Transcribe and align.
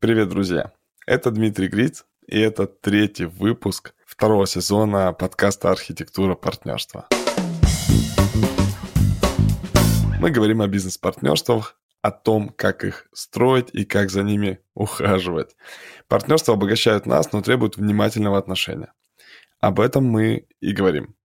Привет, 0.00 0.28
друзья! 0.28 0.70
Это 1.06 1.32
Дмитрий 1.32 1.66
Гриц, 1.66 2.04
и 2.28 2.38
это 2.38 2.68
третий 2.68 3.24
выпуск 3.24 3.94
второго 4.06 4.46
сезона 4.46 5.12
подкаста 5.12 5.72
«Архитектура 5.72 6.36
партнерства». 6.36 7.08
Мы 10.20 10.30
говорим 10.30 10.62
о 10.62 10.68
бизнес-партнерствах, 10.68 11.80
о 12.00 12.12
том, 12.12 12.50
как 12.50 12.84
их 12.84 13.08
строить 13.12 13.70
и 13.72 13.84
как 13.84 14.10
за 14.10 14.22
ними 14.22 14.60
ухаживать. 14.72 15.56
Партнерства 16.06 16.54
обогащают 16.54 17.04
нас, 17.04 17.32
но 17.32 17.42
требуют 17.42 17.76
внимательного 17.76 18.38
отношения. 18.38 18.92
Об 19.58 19.80
этом 19.80 20.04
мы 20.04 20.46
и 20.60 20.72
говорим. 20.72 21.16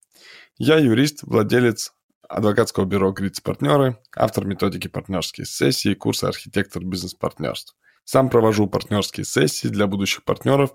Я 0.57 0.79
юрист, 0.79 1.21
владелец 1.21 1.93
адвокатского 2.27 2.85
бюро 2.85 3.11
«Гриц 3.11 3.39
Партнеры», 3.39 3.99
автор 4.15 4.45
методики 4.45 4.87
партнерские 4.87 5.45
сессии 5.45 5.91
и 5.91 5.95
курса 5.95 6.27
«Архитектор 6.27 6.83
бизнес-партнерств». 6.83 7.75
Сам 8.05 8.29
провожу 8.29 8.67
партнерские 8.67 9.25
сессии 9.25 9.67
для 9.67 9.87
будущих 9.87 10.23
партнеров 10.23 10.73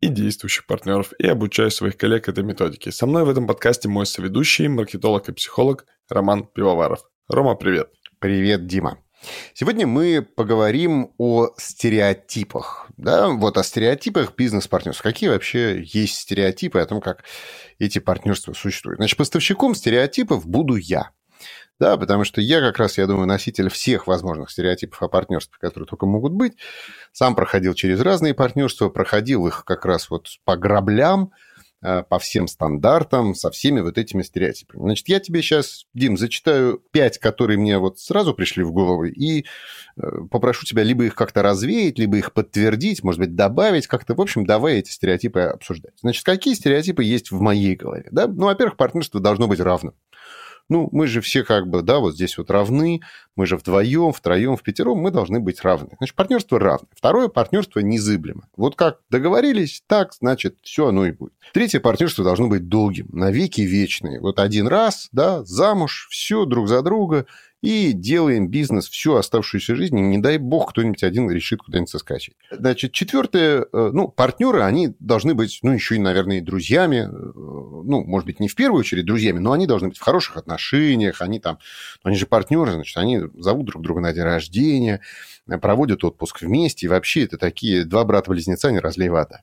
и 0.00 0.08
действующих 0.08 0.66
партнеров 0.66 1.12
и 1.18 1.26
обучаю 1.26 1.70
своих 1.70 1.96
коллег 1.96 2.28
этой 2.28 2.44
методике. 2.44 2.92
Со 2.92 3.06
мной 3.06 3.24
в 3.24 3.28
этом 3.28 3.46
подкасте 3.46 3.88
мой 3.88 4.06
соведущий, 4.06 4.68
маркетолог 4.68 5.28
и 5.28 5.32
психолог 5.32 5.86
Роман 6.08 6.44
Пивоваров. 6.44 7.00
Рома, 7.28 7.54
привет. 7.54 7.90
Привет, 8.18 8.66
Дима. 8.66 8.98
Сегодня 9.52 9.86
мы 9.86 10.22
поговорим 10.22 11.12
о 11.18 11.48
стереотипах. 11.58 12.88
Да, 12.96 13.28
вот 13.28 13.58
о 13.58 13.62
стереотипах 13.62 14.34
бизнес-партнерств. 14.34 15.02
Какие 15.02 15.28
вообще 15.30 15.82
есть 15.82 16.14
стереотипы 16.16 16.80
о 16.80 16.86
том, 16.86 17.00
как 17.00 17.24
эти 17.78 17.98
партнерства 17.98 18.52
существуют? 18.54 18.98
Значит, 18.98 19.18
поставщиком 19.18 19.74
стереотипов 19.74 20.46
буду 20.46 20.76
я. 20.76 21.10
Да, 21.80 21.96
потому 21.96 22.24
что 22.24 22.42
я 22.42 22.60
как 22.60 22.78
раз, 22.78 22.98
я 22.98 23.06
думаю, 23.06 23.26
носитель 23.26 23.70
всех 23.70 24.06
возможных 24.06 24.50
стереотипов 24.50 25.02
о 25.02 25.08
партнерстве, 25.08 25.56
которые 25.58 25.88
только 25.88 26.04
могут 26.04 26.32
быть. 26.32 26.52
Сам 27.10 27.34
проходил 27.34 27.72
через 27.72 28.00
разные 28.02 28.34
партнерства, 28.34 28.90
проходил 28.90 29.46
их 29.46 29.64
как 29.64 29.86
раз 29.86 30.10
вот 30.10 30.28
по 30.44 30.58
граблям, 30.58 31.32
э, 31.82 32.02
по 32.02 32.18
всем 32.18 32.48
стандартам, 32.48 33.34
со 33.34 33.50
всеми 33.50 33.80
вот 33.80 33.96
этими 33.96 34.20
стереотипами. 34.20 34.82
Значит, 34.82 35.08
я 35.08 35.20
тебе 35.20 35.40
сейчас, 35.40 35.86
Дим, 35.94 36.18
зачитаю 36.18 36.82
пять, 36.92 37.16
которые 37.16 37.58
мне 37.58 37.78
вот 37.78 37.98
сразу 37.98 38.34
пришли 38.34 38.62
в 38.62 38.72
голову, 38.72 39.04
и 39.04 39.46
э, 39.96 40.02
попрошу 40.30 40.66
тебя 40.66 40.82
либо 40.82 41.06
их 41.06 41.14
как-то 41.14 41.40
развеять, 41.40 41.98
либо 41.98 42.18
их 42.18 42.34
подтвердить, 42.34 43.02
может 43.02 43.20
быть, 43.20 43.34
добавить 43.34 43.86
как-то. 43.86 44.14
В 44.14 44.20
общем, 44.20 44.44
давай 44.44 44.80
эти 44.80 44.90
стереотипы 44.90 45.40
обсуждать. 45.40 45.94
Значит, 46.02 46.26
какие 46.26 46.52
стереотипы 46.52 47.02
есть 47.02 47.30
в 47.30 47.40
моей 47.40 47.74
голове? 47.74 48.08
Да? 48.10 48.26
Ну, 48.26 48.44
во-первых, 48.44 48.76
партнерство 48.76 49.18
должно 49.18 49.48
быть 49.48 49.60
равным 49.60 49.94
ну, 50.70 50.88
мы 50.92 51.08
же 51.08 51.20
все 51.20 51.44
как 51.44 51.68
бы, 51.68 51.82
да, 51.82 51.98
вот 51.98 52.14
здесь 52.14 52.38
вот 52.38 52.50
равны, 52.50 53.02
мы 53.36 53.44
же 53.44 53.56
вдвоем, 53.56 54.12
втроем, 54.12 54.56
в 54.56 54.62
пятером, 54.62 54.98
мы 54.98 55.10
должны 55.10 55.40
быть 55.40 55.60
равны. 55.62 55.90
Значит, 55.98 56.14
партнерство 56.14 56.58
равное. 56.58 56.88
Второе 56.94 57.28
партнерство 57.28 57.80
незыблемо. 57.80 58.48
Вот 58.56 58.76
как 58.76 59.00
договорились, 59.10 59.82
так, 59.86 60.14
значит, 60.14 60.58
все 60.62 60.86
оно 60.88 61.06
и 61.06 61.10
будет. 61.10 61.34
Третье 61.52 61.80
партнерство 61.80 62.24
должно 62.24 62.48
быть 62.48 62.68
долгим, 62.68 63.08
навеки 63.12 63.62
вечные. 63.62 64.20
Вот 64.20 64.38
один 64.38 64.68
раз, 64.68 65.08
да, 65.10 65.44
замуж, 65.44 66.06
все 66.10 66.44
друг 66.44 66.68
за 66.68 66.82
друга, 66.82 67.26
и 67.62 67.92
делаем 67.92 68.48
бизнес 68.48 68.88
всю 68.88 69.16
оставшуюся 69.16 69.74
жизнь, 69.76 69.98
и 69.98 70.02
не 70.02 70.18
дай 70.18 70.38
бог 70.38 70.70
кто-нибудь 70.70 71.02
один 71.02 71.30
решит 71.30 71.60
куда-нибудь 71.60 71.90
соскочить. 71.90 72.34
Значит, 72.50 72.92
четвертое, 72.92 73.66
э, 73.70 73.90
ну, 73.92 74.08
партнеры, 74.08 74.62
они 74.62 74.94
должны 74.98 75.34
быть, 75.34 75.58
ну, 75.62 75.72
еще 75.72 75.96
и, 75.96 75.98
наверное, 75.98 76.40
друзьями, 76.40 77.06
э, 77.06 77.10
ну, 77.10 78.02
может 78.04 78.26
быть, 78.26 78.40
не 78.40 78.48
в 78.48 78.54
первую 78.54 78.80
очередь 78.80 79.04
друзьями, 79.04 79.38
но 79.38 79.52
они 79.52 79.66
должны 79.66 79.88
быть 79.88 79.98
в 79.98 80.02
хороших 80.02 80.38
отношениях, 80.38 81.20
они 81.20 81.38
там, 81.38 81.58
они 82.02 82.16
же 82.16 82.26
партнеры, 82.26 82.72
значит, 82.72 82.96
они 82.96 83.20
зовут 83.36 83.66
друг 83.66 83.82
друга 83.82 84.00
на 84.00 84.12
день 84.12 84.24
рождения, 84.24 85.00
проводят 85.60 86.02
отпуск 86.04 86.40
вместе, 86.40 86.86
и 86.86 86.88
вообще 86.88 87.24
это 87.24 87.36
такие 87.36 87.84
два 87.84 88.04
брата-близнеца, 88.04 88.70
не 88.70 88.78
разлей 88.78 89.10
вода. 89.10 89.42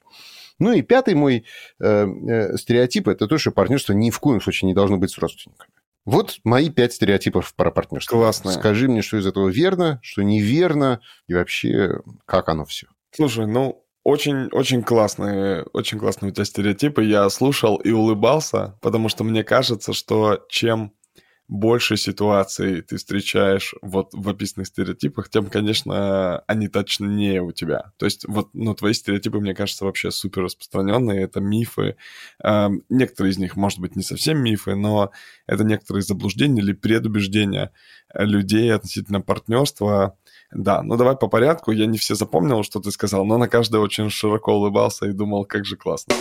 Ну 0.59 0.73
и 0.73 0.81
пятый 0.81 1.13
мой 1.13 1.45
э, 1.79 2.05
э, 2.05 2.57
стереотип– 2.57 3.07
это 3.09 3.27
то, 3.27 3.37
что 3.37 3.51
партнерство 3.51 3.93
ни 3.93 4.09
в 4.09 4.19
коем 4.19 4.41
случае 4.41 4.67
не 4.67 4.73
должно 4.73 4.97
быть 4.97 5.11
с 5.11 5.17
родственниками. 5.17 5.69
Вот 6.07 6.37
мои 6.45 6.69
пять 6.69 6.93
стереотипов 6.93 7.53
про 7.53 7.69
партнерство. 7.69 8.15
Классно. 8.15 8.53
Скажи 8.53 8.87
мне, 8.87 9.01
что 9.01 9.17
из 9.17 9.27
этого 9.27 9.49
верно, 9.49 9.99
что 10.01 10.23
неверно, 10.23 11.01
и 11.27 11.33
вообще, 11.33 11.99
как 12.25 12.47
оно 12.47 12.63
все. 12.63 12.87
Слушай, 13.13 13.45
ну, 13.45 13.83
очень, 14.05 14.47
очень 14.53 14.83
классные, 14.83 15.63
очень 15.73 15.99
классные 15.99 16.31
у 16.31 16.33
тебя 16.33 16.45
стереотипы. 16.45 17.03
Я 17.03 17.29
слушал 17.29 17.75
и 17.75 17.91
улыбался, 17.91 18.79
потому 18.81 19.09
что 19.09 19.25
мне 19.25 19.43
кажется, 19.43 19.91
что 19.91 20.45
чем 20.47 20.93
больше 21.47 21.95
ситуаций 21.95 22.81
ты 22.81 22.97
встречаешь 22.97 23.73
вот 23.81 24.09
в 24.11 24.27
описанных 24.27 24.67
стереотипах, 24.67 25.29
тем, 25.29 25.45
конечно, 25.47 26.39
они 26.39 26.67
точнее 26.67 27.41
у 27.41 27.51
тебя. 27.51 27.91
То 27.97 28.05
есть 28.05 28.25
вот, 28.27 28.49
ну, 28.53 28.73
твои 28.75 28.93
стереотипы, 28.93 29.39
мне 29.39 29.55
кажется, 29.55 29.85
вообще 29.85 30.11
супер 30.11 30.43
распространенные, 30.43 31.23
это 31.23 31.39
мифы. 31.39 31.95
Эм, 32.43 32.83
некоторые 32.89 33.31
из 33.31 33.37
них, 33.37 33.55
может 33.55 33.79
быть, 33.79 33.95
не 33.95 34.03
совсем 34.03 34.39
мифы, 34.39 34.75
но 34.75 35.11
это 35.45 35.63
некоторые 35.63 36.03
заблуждения 36.03 36.61
или 36.61 36.73
предубеждения 36.73 37.71
людей 38.13 38.73
относительно 38.73 39.21
партнерства. 39.21 40.17
Да, 40.51 40.81
ну 40.83 40.97
давай 40.97 41.15
по 41.15 41.27
порядку. 41.27 41.71
Я 41.71 41.85
не 41.85 41.97
все 41.97 42.15
запомнил, 42.15 42.63
что 42.63 42.79
ты 42.79 42.91
сказал, 42.91 43.25
но 43.25 43.37
на 43.37 43.47
каждое 43.47 43.79
очень 43.79 44.09
широко 44.09 44.53
улыбался 44.53 45.05
и 45.05 45.13
думал, 45.13 45.45
как 45.45 45.65
же 45.65 45.77
классно. 45.77 46.13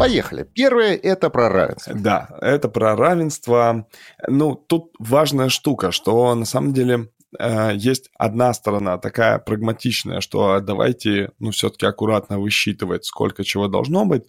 Поехали. 0.00 0.48
Первое– 0.54 0.96
это 1.02 1.30
про 1.30 1.48
равенство. 1.48 1.94
Да, 1.94 2.28
это 2.40 2.68
про 2.68 2.96
равенство. 2.96 3.86
Ну, 4.26 4.54
тут 4.54 4.94
важная 4.98 5.48
штука, 5.48 5.92
что 5.92 6.34
на 6.34 6.44
самом 6.46 6.72
деле 6.72 7.10
э, 7.38 7.72
есть 7.74 8.10
одна 8.16 8.52
сторона 8.54 8.98
такая 8.98 9.38
прагматичная, 9.38 10.20
что 10.20 10.60
давайте, 10.60 11.32
ну, 11.38 11.50
все-таки 11.50 11.86
аккуратно 11.86 12.38
высчитывать, 12.38 13.04
сколько 13.04 13.44
чего 13.44 13.68
должно 13.68 14.04
быть. 14.06 14.24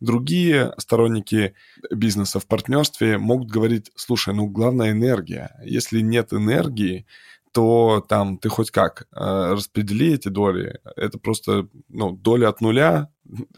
Другие 0.00 0.74
сторонники 0.78 1.54
бизнеса 1.90 2.38
в 2.40 2.46
партнерстве 2.46 3.16
могут 3.16 3.48
говорить, 3.48 3.90
слушай, 3.94 4.34
ну, 4.34 4.46
главная 4.46 4.90
энергия. 4.90 5.56
Если 5.64 6.00
нет 6.00 6.32
энергии, 6.32 7.06
то 7.52 8.04
там 8.08 8.36
ты 8.36 8.48
хоть 8.48 8.70
как 8.70 9.06
э, 9.12 9.52
распредели 9.52 10.12
эти 10.14 10.28
доли. 10.28 10.80
Это 10.96 11.18
просто, 11.18 11.68
ну, 11.88 12.12
доля 12.12 12.48
от 12.48 12.60
нуля 12.60 13.08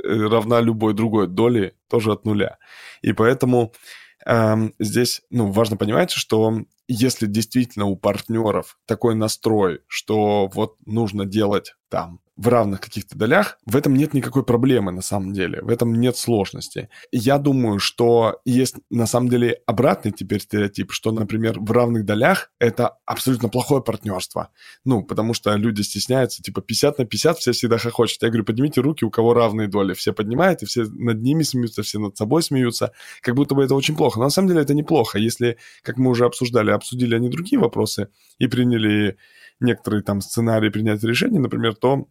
равна 0.02 0.60
любой 0.60 0.94
другой 0.94 1.26
доли 1.26 1.74
тоже 1.88 2.12
от 2.12 2.24
нуля. 2.24 2.58
И 3.02 3.12
поэтому 3.12 3.72
э, 4.26 4.54
здесь, 4.78 5.22
ну, 5.30 5.50
важно 5.50 5.76
понимать, 5.76 6.10
что 6.10 6.62
если 6.88 7.26
действительно 7.26 7.86
у 7.86 7.96
партнеров 7.96 8.78
такой 8.86 9.14
настрой, 9.14 9.80
что 9.88 10.48
вот 10.48 10.76
нужно 10.86 11.24
делать 11.24 11.74
там 11.88 12.20
в 12.36 12.48
равных 12.48 12.82
каких-то 12.82 13.16
долях, 13.16 13.58
в 13.64 13.76
этом 13.76 13.94
нет 13.94 14.12
никакой 14.12 14.44
проблемы 14.44 14.92
на 14.92 15.00
самом 15.00 15.32
деле, 15.32 15.62
в 15.62 15.70
этом 15.70 15.94
нет 15.94 16.18
сложности. 16.18 16.90
Я 17.10 17.38
думаю, 17.38 17.78
что 17.78 18.40
есть 18.44 18.76
на 18.90 19.06
самом 19.06 19.30
деле 19.30 19.60
обратный 19.66 20.12
теперь 20.12 20.42
стереотип, 20.42 20.92
что, 20.92 21.12
например, 21.12 21.58
в 21.58 21.70
равных 21.70 22.04
долях 22.04 22.50
это 22.58 22.98
абсолютно 23.06 23.48
плохое 23.48 23.82
партнерство. 23.82 24.50
Ну, 24.84 25.02
потому 25.02 25.32
что 25.32 25.54
люди 25.54 25.80
стесняются, 25.80 26.42
типа 26.42 26.60
50 26.60 26.98
на 26.98 27.04
50 27.06 27.38
все 27.38 27.52
всегда 27.52 27.78
хохочут. 27.78 28.22
Я 28.22 28.28
говорю, 28.28 28.44
поднимите 28.44 28.82
руки, 28.82 29.04
у 29.04 29.10
кого 29.10 29.32
равные 29.32 29.66
доли. 29.66 29.94
Все 29.94 30.12
поднимают, 30.12 30.62
и 30.62 30.66
все 30.66 30.84
над 30.84 31.22
ними 31.22 31.42
смеются, 31.42 31.82
все 31.82 31.98
над 31.98 32.18
собой 32.18 32.42
смеются, 32.42 32.92
как 33.22 33.34
будто 33.34 33.54
бы 33.54 33.64
это 33.64 33.74
очень 33.74 33.96
плохо. 33.96 34.18
Но 34.18 34.24
на 34.24 34.30
самом 34.30 34.48
деле 34.48 34.60
это 34.60 34.74
неплохо, 34.74 35.18
если, 35.18 35.56
как 35.82 35.96
мы 35.96 36.10
уже 36.10 36.26
обсуждали, 36.26 36.70
обсудили 36.76 37.14
они 37.14 37.28
другие 37.28 37.58
вопросы 37.58 38.08
и 38.38 38.46
приняли 38.46 39.16
некоторые 39.60 40.02
там 40.02 40.20
сценарии 40.20 40.68
принятия 40.68 41.08
решений, 41.08 41.38
например, 41.38 41.74
то 41.74 42.06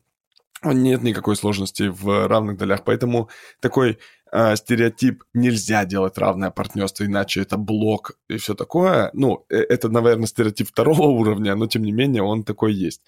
нет 0.63 1.03
никакой 1.03 1.35
сложности 1.35 1.83
в 1.83 2.27
равных 2.27 2.57
долях. 2.57 2.83
Поэтому 2.83 3.29
такой 3.59 3.99
э, 4.31 4.55
стереотип 4.55 5.23
нельзя 5.33 5.85
делать 5.85 6.17
равное 6.17 6.49
партнерство, 6.49 7.05
иначе 7.05 7.41
это 7.41 7.57
блок 7.57 8.17
и 8.27 8.37
все 8.37 8.55
такое. 8.55 9.09
Ну, 9.13 9.45
э, 9.49 9.57
это, 9.57 9.89
наверное, 9.89 10.27
стереотип 10.27 10.69
второго 10.69 11.03
уровня, 11.19 11.55
но 11.55 11.67
тем 11.67 11.83
не 11.83 11.91
менее 11.91 12.23
он 12.23 12.43
такой 12.43 12.73
есть. 12.73 13.01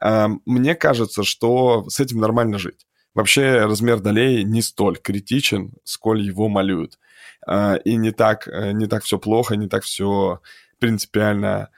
Э, 0.00 0.28
мне 0.46 0.74
кажется, 0.74 1.24
что 1.24 1.88
с 1.88 2.00
этим 2.00 2.20
нормально 2.20 2.58
жить. 2.58 2.86
Вообще 3.14 3.64
размер 3.64 3.98
долей 4.00 4.44
не 4.44 4.62
столь 4.62 4.98
критичен, 4.98 5.72
сколь 5.84 6.22
его 6.22 6.48
малюют. 6.48 6.98
Э, 7.46 7.78
и 7.84 7.96
не 7.96 8.12
так, 8.12 8.46
э, 8.46 8.72
не 8.72 8.86
так 8.86 9.04
все 9.04 9.18
плохо, 9.18 9.56
не 9.56 9.68
так 9.68 9.82
все 9.82 10.40
принципиально 10.80 11.70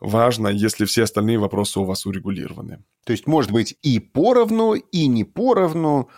важно, 0.00 0.48
если 0.48 0.84
все 0.84 1.04
остальные 1.04 1.38
вопросы 1.38 1.80
у 1.80 1.84
вас 1.84 2.06
урегулированы. 2.06 2.84
То 3.04 3.12
есть, 3.12 3.26
может 3.26 3.52
быть, 3.52 3.76
и 3.82 4.00
поровну, 4.00 4.74
и 4.74 5.06
не 5.06 5.24
поровну, 5.24 6.10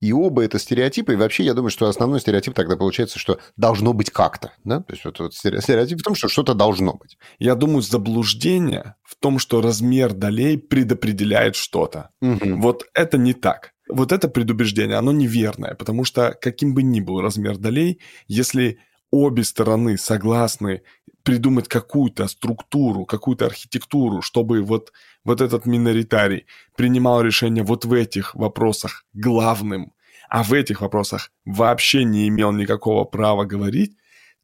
и 0.00 0.12
оба 0.12 0.42
это 0.44 0.58
стереотипы. 0.58 1.12
И 1.12 1.16
вообще, 1.16 1.44
я 1.44 1.52
думаю, 1.52 1.70
что 1.70 1.86
основной 1.86 2.20
стереотип 2.20 2.54
тогда 2.54 2.76
получается, 2.76 3.18
что 3.18 3.38
должно 3.56 3.92
быть 3.92 4.10
как-то. 4.10 4.52
Да? 4.64 4.80
То 4.80 4.94
есть, 4.94 5.04
вот, 5.04 5.18
вот 5.20 5.34
стереотип 5.34 6.00
в 6.00 6.02
том, 6.02 6.14
что 6.14 6.28
что-то 6.28 6.54
должно 6.54 6.94
быть. 6.94 7.18
Я 7.38 7.54
думаю, 7.54 7.82
заблуждение 7.82 8.94
в 9.02 9.16
том, 9.16 9.38
что 9.38 9.60
размер 9.60 10.14
долей 10.14 10.56
предопределяет 10.56 11.54
что-то. 11.54 12.10
Угу. 12.22 12.56
Вот 12.56 12.84
это 12.94 13.18
не 13.18 13.34
так. 13.34 13.72
Вот 13.88 14.12
это 14.12 14.28
предубеждение, 14.28 14.96
оно 14.96 15.12
неверное, 15.12 15.74
потому 15.74 16.04
что 16.04 16.36
каким 16.40 16.74
бы 16.74 16.82
ни 16.82 17.00
был 17.00 17.20
размер 17.20 17.58
долей, 17.58 18.00
если 18.28 18.78
обе 19.10 19.44
стороны 19.44 19.98
согласны 19.98 20.82
придумать 21.22 21.68
какую-то 21.68 22.28
структуру, 22.28 23.04
какую-то 23.04 23.46
архитектуру, 23.46 24.22
чтобы 24.22 24.62
вот, 24.62 24.92
вот 25.24 25.40
этот 25.40 25.66
миноритарий 25.66 26.46
принимал 26.76 27.20
решение 27.20 27.62
вот 27.62 27.84
в 27.84 27.92
этих 27.92 28.34
вопросах 28.34 29.04
главным, 29.12 29.92
а 30.28 30.42
в 30.42 30.52
этих 30.52 30.80
вопросах 30.80 31.32
вообще 31.44 32.04
не 32.04 32.28
имел 32.28 32.52
никакого 32.52 33.04
права 33.04 33.44
говорить, 33.44 33.96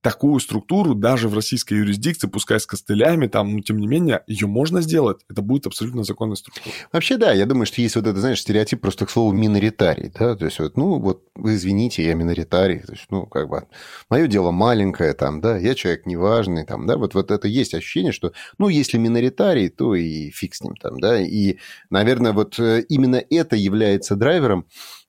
такую 0.07 0.39
структуру 0.39 0.95
даже 0.95 1.29
в 1.29 1.35
российской 1.35 1.75
юрисдикции, 1.75 2.29
пускай 2.29 2.61
с 2.61 2.67
костылями, 2.67 3.27
там, 3.27 3.53
но 3.57 3.61
тем 3.61 3.79
не 3.79 3.89
менее, 3.89 4.23
ее 4.29 4.47
можно 4.47 4.81
сделать. 4.81 5.23
Это 5.29 5.43
будет 5.43 5.67
абсолютно 5.67 6.05
законная 6.05 6.37
структура. 6.37 6.73
Вообще, 6.93 7.17
да, 7.17 7.33
я 7.33 7.45
думаю, 7.45 7.67
что 7.67 7.81
есть 7.81 7.97
вот 7.97 8.07
это, 8.07 8.21
знаешь, 8.21 8.41
стереотип 8.41 8.81
просто 8.81 9.05
к 9.05 9.11
слову 9.11 9.33
миноритарий, 9.33 10.13
да, 10.17 10.37
то 10.37 10.45
есть 10.45 10.61
вот, 10.61 10.77
ну, 10.77 11.01
вот, 11.01 11.25
вы 11.35 11.57
извините, 11.57 12.05
я 12.05 12.15
миноритарий, 12.15 12.79
то 12.79 12.93
есть, 12.93 13.07
ну, 13.11 13.27
как 13.27 13.49
бы, 13.49 13.65
мое 14.09 14.29
дело 14.29 14.53
маленькое, 14.53 15.13
там, 15.13 15.41
да, 15.41 15.59
я 15.59 15.75
человек 15.75 16.07
неважный, 16.07 16.65
там, 16.65 16.87
да, 16.87 16.99
вот, 16.99 17.15
вот 17.15 17.33
это 17.33 17.49
есть 17.49 17.75
ощущение, 17.75 18.13
что, 18.13 18.31
ну, 18.59 18.69
если 18.69 18.99
миноритарий, 18.99 19.71
то 19.71 19.97
и 19.97 20.31
фиг 20.31 20.55
с 20.55 20.61
ним 20.61 20.77
там, 20.77 21.01
да, 21.01 21.21
и, 21.21 21.57
наверное, 21.91 22.33
вот 22.33 22.61
э, 22.61 22.83
именно 22.89 23.21
это 23.29 23.57
является 23.57 24.15
драйвером 24.15 24.67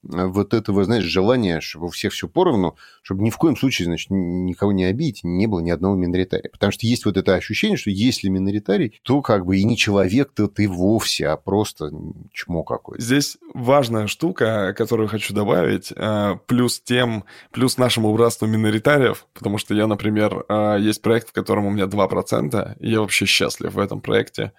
вот 0.08 0.54
этого, 0.54 0.84
знаешь, 0.84 1.04
желания, 1.04 1.60
чтобы 1.62 1.88
у 1.88 1.90
всех 1.90 2.14
все 2.14 2.28
поровну, 2.28 2.76
чтобы 3.02 3.24
ни 3.24 3.30
в 3.30 3.38
коем 3.38 3.56
случае, 3.56 3.86
значит, 3.86 4.10
никого 4.10 4.72
не 4.72 4.86
обидеть, 4.86 5.24
не 5.24 5.48
было 5.48 5.60
ни 5.60 5.70
одного 5.70 5.96
миноритария. 5.96 6.50
Потому 6.52 6.72
что 6.72 6.86
есть 6.86 7.06
вот 7.06 7.18
это 7.18 7.36
ощущение, 7.36 7.78
что 7.78 7.90
если 7.90 8.30
миноритарий, 8.30 9.00
то 9.04 9.22
как 9.22 9.46
бы 9.46 9.58
и 9.58 9.64
не 9.64 9.78
человек, 9.78 10.32
то 10.34 10.48
ты 10.48 10.68
вовсе, 10.68 11.28
а 11.28 11.38
просто 11.38 11.92
чмо 12.32 12.64
какой-то. 12.64 13.04
Здесь 13.04 13.38
важная 13.54 14.08
штука, 14.08 14.74
которую 14.78 15.10
хочу 15.10 15.34
добавить, 15.34 15.92
э, 15.96 16.36
плюс 16.46 16.80
тем, 16.80 17.26
плюс 17.52 17.78
нашему 17.78 18.14
братству 18.14 18.48
миноритариев, 18.48 19.28
потому 19.34 19.58
что 19.58 19.74
я, 19.74 19.88
например, 19.88 20.46
э, 20.48 20.78
есть 20.80 21.02
проект, 21.02 21.30
в 21.30 21.34
котором 21.34 21.66
у 21.66 21.72
меня 21.72 21.86
2%, 21.86 22.76
и 22.80 22.92
я 22.92 23.02
вообще 23.02 23.26
счастлив 23.26 23.74
в 23.74 23.80
этом 23.80 24.02
проекте 24.02 24.54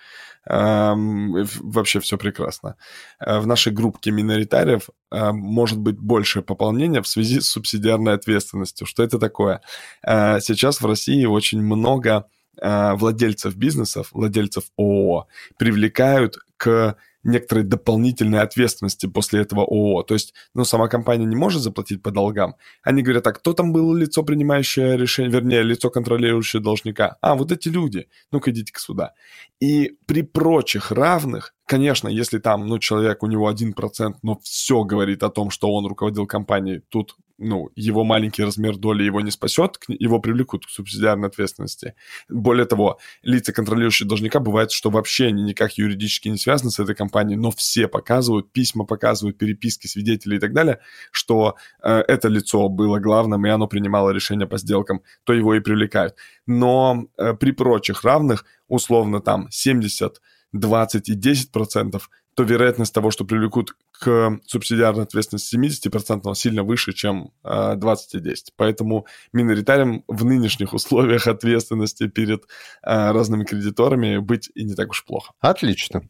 вообще 0.49 2.00
все 2.00 2.17
прекрасно. 2.17 2.77
Э, 3.21 3.39
в 3.39 3.47
нашей 3.47 3.73
группе 3.73 4.11
миноритариев 4.11 4.89
может 5.38 5.79
быть 5.79 5.99
больше 5.99 6.43
пополнения 6.43 7.02
в 7.02 7.08
связи 7.08 7.40
с 7.40 7.49
субсидиарной 7.49 8.14
ответственностью. 8.14 8.87
Что 8.87 9.02
это 9.02 9.19
такое? 9.19 9.61
Э, 10.02 10.40
сейчас 10.40 10.81
в 10.81 10.87
России 10.87 11.25
очень 11.25 11.62
много 11.62 12.26
владельцев 12.61 13.55
бизнесов, 13.55 14.08
владельцев 14.11 14.64
ООО 14.76 15.29
привлекают 15.58 16.38
к 16.56 16.96
некоторой 17.25 17.64
дополнительной 17.64 18.40
ответственности 18.40 19.06
после 19.06 19.40
этого 19.40 19.62
ООО. 19.62 20.02
То 20.02 20.14
есть, 20.14 20.35
ну, 20.55 20.64
сама 20.64 20.88
компания 20.88 21.25
не 21.25 21.37
может 21.37 21.62
заплатить 21.62 22.02
по 22.02 22.11
долгам. 22.11 22.56
Они 22.82 23.02
говорят, 23.02 23.26
а 23.26 23.32
кто 23.32 23.52
там 23.52 23.73
было 23.73 23.96
лицо, 23.96 24.23
принимающее 24.23 24.96
решение, 24.96 25.32
вернее, 25.32 25.62
лицо, 25.62 25.90
контролирующее 25.90 26.62
должника? 26.62 27.17
А, 27.20 27.35
вот 27.35 27.52
эти 27.52 27.69
люди. 27.69 28.08
Ну-ка, 28.32 28.50
идите 28.50 28.73
к 28.73 28.79
сюда. 28.79 29.14
И 29.61 29.96
при 30.06 30.23
прочих 30.23 30.90
равных 30.93 31.55
Конечно, 31.69 32.09
если 32.09 32.38
там, 32.38 32.67
ну, 32.67 32.79
человек, 32.79 33.23
у 33.23 33.26
него 33.26 33.53
1%, 33.53 34.15
но 34.23 34.38
все 34.43 34.85
говорит 34.85 35.23
о 35.23 35.29
том, 35.29 35.50
что 35.50 35.70
он 35.70 35.85
руководил 35.85 36.26
компанией, 36.26 36.81
тут, 36.88 37.15
ну, 37.37 37.69
его 37.76 38.05
маленький 38.05 38.43
размер 38.43 38.79
доли 38.79 39.03
его 39.03 39.20
не 39.20 39.31
спасет, 39.31 39.79
его 39.87 40.19
привлекут 40.19 40.65
к 40.65 40.70
субсидиарной 40.70 41.29
ответственности. 41.29 41.93
Более 42.31 42.65
того, 42.65 42.99
лица, 43.23 43.53
контролирующие 43.53 44.09
должника, 44.09 44.41
бывает, 44.41 44.70
что 44.70 44.88
вообще 44.88 45.26
они 45.26 45.43
никак 45.43 45.76
юридически 45.76 46.29
не 46.29 46.38
связаны 46.38 46.70
с 46.70 46.79
этой 46.79 46.94
компанией, 46.94 47.37
но 47.37 47.50
все 47.50 47.87
показывают, 47.87 48.50
письма 48.50 48.87
показывают, 48.87 49.37
переписки 49.37 49.88
свидетелей 49.88 50.38
и 50.38 50.41
так 50.41 50.55
далее, 50.55 50.79
что 51.11 51.56
э, 51.82 51.99
это 52.09 52.29
лицо 52.29 52.71
было 52.71 52.99
главным, 52.99 53.44
и 53.44 53.50
оно 53.50 53.67
принимало 53.67 54.09
решения 54.09 54.47
по 54.47 54.56
сделкам, 54.56 55.03
то 55.25 55.35
его 55.35 55.55
и 55.55 55.61
привлекают. 55.61 56.14
Но 56.47 57.09
э, 57.19 57.35
при 57.35 57.50
прочих 57.50 58.05
равных, 58.05 58.47
условно, 58.69 59.21
там 59.21 59.49
70 59.50 60.19
20 60.53 61.09
и 61.09 61.15
10 61.15 61.53
процентов, 61.53 62.11
то 62.35 62.45
вероятность 62.45 62.95
того, 62.95 63.11
что 63.11 63.25
привлекут 63.25 63.77
к 63.91 64.39
субсидиарной 64.47 65.03
ответственности 65.03 65.56
70% 65.56 66.35
сильно 66.35 66.62
выше, 66.62 66.93
чем 66.93 67.33
20 67.43 68.15
и 68.15 68.21
10. 68.21 68.53
Поэтому 68.56 69.06
миноритариям 69.33 70.05
в 70.06 70.25
нынешних 70.25 70.73
условиях 70.73 71.27
ответственности 71.27 72.06
перед 72.06 72.45
э, 72.45 73.11
разными 73.11 73.45
кредиторами 73.45 74.19
быть 74.19 74.50
и 74.55 74.65
не 74.65 74.75
так 74.75 74.91
уж 74.91 75.05
плохо. 75.05 75.33
Отлично. 75.41 76.03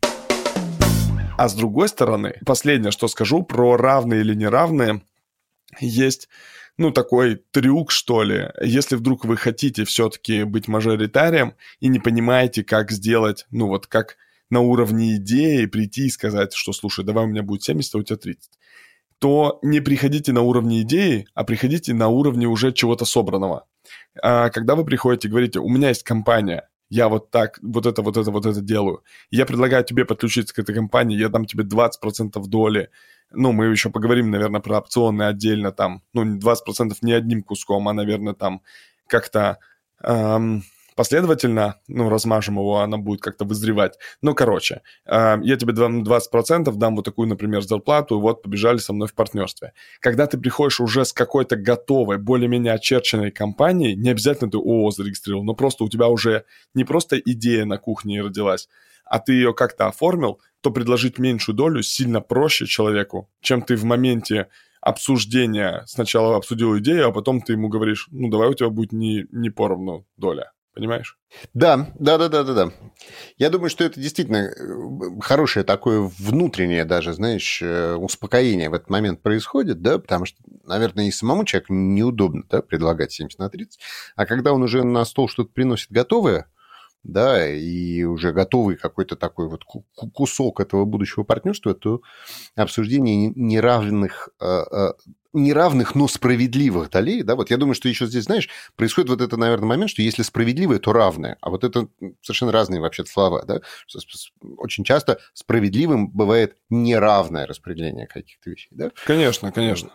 А 1.38 1.48
с 1.48 1.54
другой 1.54 1.88
стороны, 1.88 2.40
последнее, 2.44 2.90
что 2.90 3.08
скажу 3.08 3.42
про 3.42 3.76
равные 3.76 4.20
или 4.20 4.34
неравные, 4.34 5.02
есть 5.80 6.28
ну, 6.78 6.92
такой 6.92 7.42
трюк, 7.50 7.90
что 7.90 8.22
ли. 8.22 8.50
Если 8.60 8.96
вдруг 8.96 9.24
вы 9.24 9.36
хотите 9.36 9.84
все-таки 9.84 10.44
быть 10.44 10.68
мажоритарием 10.68 11.54
и 11.80 11.88
не 11.88 11.98
понимаете, 11.98 12.64
как 12.64 12.90
сделать, 12.90 13.46
ну, 13.50 13.66
вот 13.66 13.86
как 13.86 14.16
на 14.50 14.60
уровне 14.60 15.16
идеи 15.16 15.66
прийти 15.66 16.06
и 16.06 16.10
сказать, 16.10 16.52
что, 16.54 16.72
слушай, 16.72 17.04
давай 17.04 17.24
у 17.24 17.28
меня 17.28 17.42
будет 17.42 17.62
70, 17.62 17.94
а 17.94 17.98
у 17.98 18.02
тебя 18.02 18.16
30, 18.16 18.50
то 19.18 19.58
не 19.62 19.80
приходите 19.80 20.32
на 20.32 20.42
уровне 20.42 20.82
идеи, 20.82 21.26
а 21.34 21.44
приходите 21.44 21.94
на 21.94 22.08
уровне 22.08 22.46
уже 22.46 22.72
чего-то 22.72 23.04
собранного. 23.04 23.66
А 24.22 24.50
когда 24.50 24.74
вы 24.74 24.84
приходите 24.84 25.28
и 25.28 25.30
говорите, 25.30 25.58
у 25.60 25.68
меня 25.68 25.88
есть 25.88 26.02
компания, 26.02 26.68
я 26.90 27.08
вот 27.08 27.30
так, 27.30 27.58
вот 27.62 27.86
это, 27.86 28.02
вот 28.02 28.16
это, 28.16 28.30
вот 28.30 28.46
это 28.46 28.60
делаю. 28.60 29.02
Я 29.30 29.44
предлагаю 29.44 29.84
тебе 29.84 30.04
подключиться 30.04 30.54
к 30.54 30.58
этой 30.58 30.74
компании, 30.74 31.18
я 31.18 31.28
дам 31.28 31.44
тебе 31.44 31.64
20% 31.64 32.42
доли. 32.46 32.90
Ну, 33.30 33.52
мы 33.52 33.66
еще 33.66 33.90
поговорим, 33.90 34.30
наверное, 34.30 34.60
про 34.60 34.78
опционы 34.78 35.24
отдельно 35.24 35.70
там. 35.70 36.02
Ну, 36.14 36.38
20% 36.38 36.96
не 37.02 37.12
одним 37.12 37.42
куском, 37.42 37.88
а, 37.88 37.92
наверное, 37.92 38.32
там 38.32 38.62
как-то 39.06 39.58
эм, 40.02 40.62
последовательно, 40.98 41.76
ну, 41.86 42.08
размажем 42.08 42.56
его, 42.56 42.80
она 42.80 42.96
будет 42.96 43.20
как-то 43.20 43.44
вызревать. 43.44 43.96
Ну, 44.20 44.34
короче, 44.34 44.82
э, 45.06 45.36
я 45.44 45.56
тебе 45.56 45.72
дам 45.72 46.02
20%, 46.02 46.74
дам 46.74 46.96
вот 46.96 47.04
такую, 47.04 47.28
например, 47.28 47.62
зарплату, 47.62 48.16
и 48.16 48.20
вот 48.20 48.42
побежали 48.42 48.78
со 48.78 48.92
мной 48.92 49.06
в 49.06 49.14
партнерстве. 49.14 49.74
Когда 50.00 50.26
ты 50.26 50.38
приходишь 50.38 50.80
уже 50.80 51.04
с 51.04 51.12
какой-то 51.12 51.54
готовой, 51.54 52.18
более-менее 52.18 52.72
очерченной 52.72 53.30
компанией, 53.30 53.94
не 53.94 54.10
обязательно 54.10 54.50
ты 54.50 54.58
ООО 54.58 54.90
зарегистрировал, 54.90 55.44
но 55.44 55.54
просто 55.54 55.84
у 55.84 55.88
тебя 55.88 56.08
уже 56.08 56.42
не 56.74 56.82
просто 56.82 57.16
идея 57.16 57.64
на 57.64 57.78
кухне 57.78 58.20
родилась, 58.20 58.68
а 59.04 59.20
ты 59.20 59.34
ее 59.34 59.54
как-то 59.54 59.86
оформил, 59.86 60.40
то 60.62 60.72
предложить 60.72 61.20
меньшую 61.20 61.54
долю 61.54 61.84
сильно 61.84 62.20
проще 62.20 62.66
человеку, 62.66 63.30
чем 63.40 63.62
ты 63.62 63.76
в 63.76 63.84
моменте 63.84 64.48
обсуждения 64.80 65.84
сначала 65.86 66.34
обсудил 66.34 66.76
идею, 66.78 67.06
а 67.06 67.12
потом 67.12 67.40
ты 67.40 67.52
ему 67.52 67.68
говоришь, 67.68 68.08
ну, 68.10 68.28
давай 68.28 68.48
у 68.48 68.54
тебя 68.54 68.70
будет 68.70 68.90
не, 68.90 69.26
не 69.30 69.50
поровну 69.50 70.04
доля. 70.16 70.50
Понимаешь? 70.78 71.18
Да, 71.54 71.92
да, 71.98 72.18
да, 72.18 72.28
да, 72.28 72.44
да, 72.44 72.54
да. 72.54 72.72
Я 73.36 73.50
думаю, 73.50 73.68
что 73.68 73.82
это 73.82 73.98
действительно 73.98 74.36
э, 74.46 75.20
хорошее 75.20 75.64
такое 75.64 76.08
внутреннее 76.20 76.84
даже, 76.84 77.14
знаешь, 77.14 77.60
э, 77.60 77.94
успокоение 77.96 78.70
в 78.70 78.74
этот 78.74 78.88
момент 78.88 79.20
происходит, 79.20 79.82
да, 79.82 79.98
потому 79.98 80.24
что, 80.24 80.38
наверное, 80.62 81.08
и 81.08 81.10
самому 81.10 81.44
человеку 81.44 81.74
неудобно, 81.74 82.44
да, 82.48 82.62
предлагать 82.62 83.10
70 83.10 83.40
на 83.40 83.50
30, 83.50 83.80
а 84.14 84.24
когда 84.24 84.52
он 84.52 84.62
уже 84.62 84.84
на 84.84 85.04
стол 85.04 85.28
что-то 85.28 85.50
приносит 85.52 85.90
готовое, 85.90 86.46
да, 87.02 87.44
и 87.44 88.04
уже 88.04 88.30
готовый 88.30 88.76
какой-то 88.76 89.16
такой 89.16 89.48
вот 89.48 89.64
кусок 89.64 90.60
этого 90.60 90.84
будущего 90.84 91.24
партнерства, 91.24 91.74
то 91.74 92.02
обсуждение 92.54 93.32
неравных 93.34 94.28
э, 94.40 94.92
неравных, 95.32 95.94
но 95.94 96.08
справедливых 96.08 96.90
долей, 96.90 97.22
да, 97.22 97.36
вот 97.36 97.50
я 97.50 97.56
думаю, 97.56 97.74
что 97.74 97.88
еще 97.88 98.06
здесь, 98.06 98.24
знаешь, 98.24 98.48
происходит 98.76 99.10
вот 99.10 99.20
это, 99.20 99.36
наверное, 99.36 99.68
момент, 99.68 99.90
что 99.90 100.02
если 100.02 100.22
справедливое, 100.22 100.78
то 100.78 100.92
равное, 100.92 101.36
а 101.40 101.50
вот 101.50 101.64
это 101.64 101.88
совершенно 102.22 102.52
разные 102.52 102.80
вообще 102.80 103.04
слова, 103.04 103.44
да, 103.46 103.60
очень 104.56 104.84
часто 104.84 105.18
справедливым 105.34 106.10
бывает 106.10 106.56
неравное 106.70 107.46
распределение 107.46 108.06
каких-то 108.06 108.50
вещей, 108.50 108.70
да. 108.70 108.90
Конечно, 109.04 109.52
конечно. 109.52 109.92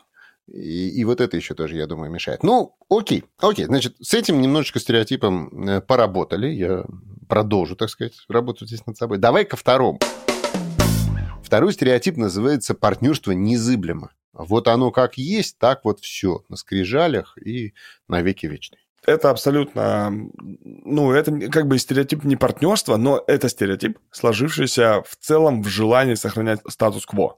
И, 0.48 0.90
и 0.90 1.04
вот 1.06 1.22
это 1.22 1.38
еще 1.38 1.54
тоже, 1.54 1.78
я 1.78 1.88
думаю, 1.88 2.12
мешает. 2.12 2.44
Ну, 2.44 2.75
окей, 2.90 3.24
окей. 3.38 3.66
Значит, 3.66 3.96
с 4.02 4.13
этим 4.13 4.42
немножечко 4.42 4.80
стереотипом 4.80 5.70
э, 5.70 5.82
поработали. 5.82 6.48
Я 6.48 6.84
продолжу, 7.30 7.78
так 7.78 7.90
сказать, 7.90 8.13
работать 8.28 8.68
здесь 8.68 8.86
над 8.86 8.98
собой. 8.98 9.20
Давай 9.20 9.46
ко 9.46 9.56
второму. 9.56 10.00
Второй 11.44 11.72
стереотип 11.72 12.18
называется 12.18 12.74
партнерство 12.74 13.32
незыблемо. 13.32 14.12
Вот 14.34 14.68
оно 14.68 14.92
как 14.92 15.18
есть, 15.18 15.58
так 15.60 15.86
вот 15.86 16.00
все 16.00 16.44
на 16.50 16.56
скрижалях 16.56 17.38
и 17.38 17.74
на 18.08 18.22
веки 18.22 18.48
вечные. 18.48 18.80
Это 19.06 19.30
абсолютно, 19.30 20.12
ну, 20.32 21.12
это 21.12 21.50
как 21.50 21.68
бы 21.68 21.78
стереотип 21.78 22.24
не 22.24 22.38
партнерства, 22.38 22.96
но 22.96 23.22
это 23.28 23.50
стереотип, 23.50 24.00
сложившийся 24.12 25.04
в 25.06 25.16
целом 25.18 25.62
в 25.62 25.68
желании 25.68 26.16
сохранять 26.16 26.62
статус-кво. 26.68 27.38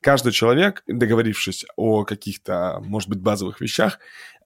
Каждый 0.00 0.32
человек, 0.32 0.82
договорившись 0.86 1.64
о 1.76 2.04
каких-то, 2.04 2.80
может 2.84 3.08
быть, 3.08 3.20
базовых 3.20 3.60
вещах, 3.60 4.00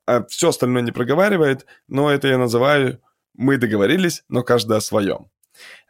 э, 0.07 0.25
все 0.29 0.51
остальное 0.51 0.83
не 0.83 0.93
проговаривает, 0.93 1.67
но 1.89 2.11
это 2.11 2.29
я 2.29 2.39
называю 2.39 3.01
«мы 3.35 3.57
договорились, 3.57 4.23
но 4.29 4.43
каждый 4.43 4.77
о 4.77 4.81
своем». 4.81 5.31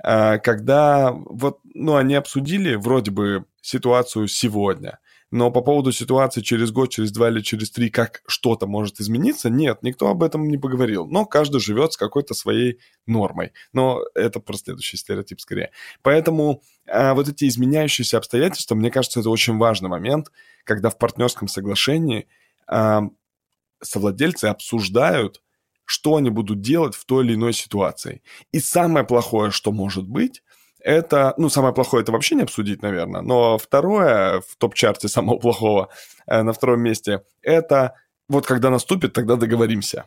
Э, 0.05 0.39
когда 0.39 1.13
вот, 1.13 1.59
ну, 1.75 1.97
они 1.97 2.15
обсудили 2.15 2.77
вроде 2.77 3.11
бы 3.11 3.45
ситуацию 3.61 4.29
сегодня, 4.29 4.99
Но 5.33 5.51
по 5.51 5.63
поводу 5.63 5.93
ситуации 5.93 6.43
через 6.43 6.71
год, 6.71 6.91
через 6.91 7.11
два 7.11 7.31
или 7.31 7.41
через 7.41 7.71
три, 7.71 7.89
как 7.89 8.23
что-то 8.27 8.67
может 8.67 9.01
измениться, 9.01 9.49
нет, 9.49 9.83
никто 9.83 10.09
об 10.09 10.23
этом 10.23 10.47
не 10.47 10.59
поговорил. 10.59 11.07
Но 11.07 11.25
каждый 11.25 11.59
живет 11.59 11.95
с 11.95 11.97
какой-то 11.97 12.35
своей 12.35 12.79
нормой. 13.07 13.53
Но 13.73 14.03
это 14.15 14.41
про 14.41 14.55
следующий 14.59 14.99
стереотип 14.99 15.41
скорее. 15.41 15.71
Поэтому 16.03 16.63
а, 16.87 17.15
вот 17.15 17.29
эти 17.29 17.49
изменяющиеся 17.49 18.19
обстоятельства, 18.19 18.75
мне 18.75 18.91
кажется, 18.91 19.21
это 19.21 19.31
очень 19.31 19.57
важный 19.57 19.89
момент, 19.89 20.31
когда 20.65 20.91
в 20.91 20.99
партнерском 20.99 21.49
соглашении 21.49 22.29
а, 22.67 23.05
совладельцы 23.83 24.45
обсуждают, 24.45 25.41
что 25.87 26.17
они 26.17 26.29
будут 26.29 26.61
делать 26.61 26.95
в 26.95 27.07
той 27.07 27.25
или 27.25 27.35
иной 27.35 27.55
ситуации. 27.55 28.23
И 28.53 28.61
самое 28.61 29.07
плохое, 29.07 29.51
что 29.51 29.73
может 29.73 30.07
быть, 30.07 30.43
это, 30.85 31.35
ну, 31.37 31.49
самое 31.49 31.75
плохое 31.75 32.03
это 32.03 32.13
вообще 32.13 32.35
не 32.35 32.43
обсудить, 32.43 32.83
наверное, 32.83 33.23
но 33.23 33.59
второе 33.59 34.41
в 34.41 34.57
топ-чарте 34.57 35.09
самого 35.09 35.39
плохого 35.39 35.89
э, 36.27 36.43
на 36.43 36.53
втором 36.53 36.81
месте, 36.81 37.23
это 37.43 37.95
вот 38.29 38.47
когда 38.47 38.71
наступит, 38.71 39.13
тогда 39.13 39.37
договоримся. 39.37 40.07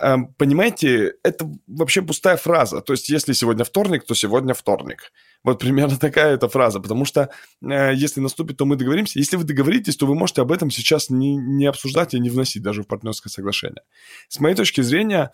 Э, 0.00 0.16
понимаете, 0.38 1.14
это 1.22 1.50
вообще 1.66 2.02
пустая 2.02 2.36
фраза. 2.36 2.80
То 2.80 2.92
есть, 2.92 3.08
если 3.08 3.32
сегодня 3.32 3.64
вторник, 3.64 4.04
то 4.04 4.14
сегодня 4.14 4.54
вторник. 4.54 5.12
Вот 5.44 5.58
примерно 5.58 5.96
такая 5.98 6.34
эта 6.34 6.48
фраза, 6.48 6.80
потому 6.80 7.04
что 7.04 7.30
э, 7.62 7.92
если 7.94 8.20
наступит, 8.20 8.56
то 8.56 8.64
мы 8.64 8.76
договоримся. 8.76 9.18
Если 9.18 9.36
вы 9.36 9.44
договоритесь, 9.44 9.96
то 9.96 10.06
вы 10.06 10.14
можете 10.14 10.42
об 10.42 10.52
этом 10.52 10.70
сейчас 10.70 11.10
не, 11.10 11.36
не 11.36 11.66
обсуждать 11.66 12.14
и 12.14 12.20
не 12.20 12.30
вносить 12.30 12.62
даже 12.62 12.82
в 12.82 12.86
партнерское 12.86 13.30
соглашение. 13.30 13.82
С 14.28 14.40
моей 14.40 14.54
точки 14.54 14.80
зрения, 14.80 15.32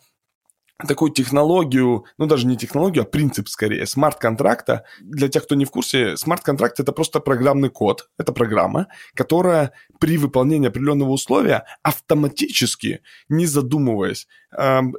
такую 0.87 1.11
технологию, 1.11 2.04
ну 2.18 2.26
даже 2.26 2.47
не 2.47 2.56
технологию, 2.56 3.04
а 3.04 3.06
принцип 3.06 3.49
скорее, 3.49 3.87
смарт-контракта. 3.87 4.85
Для 5.00 5.28
тех, 5.28 5.45
кто 5.45 5.54
не 5.54 5.64
в 5.64 5.71
курсе, 5.71 6.16
смарт-контракт 6.16 6.80
это 6.80 6.92
просто 6.92 7.21
программный 7.21 7.71
код, 7.71 8.11
это 8.18 8.33
программа, 8.33 8.88
которая 9.14 9.73
при 9.99 10.18
выполнении 10.18 10.68
определенного 10.68 11.11
условия 11.11 11.64
автоматически, 11.83 13.00
не 13.28 13.47
задумываясь, 13.47 14.28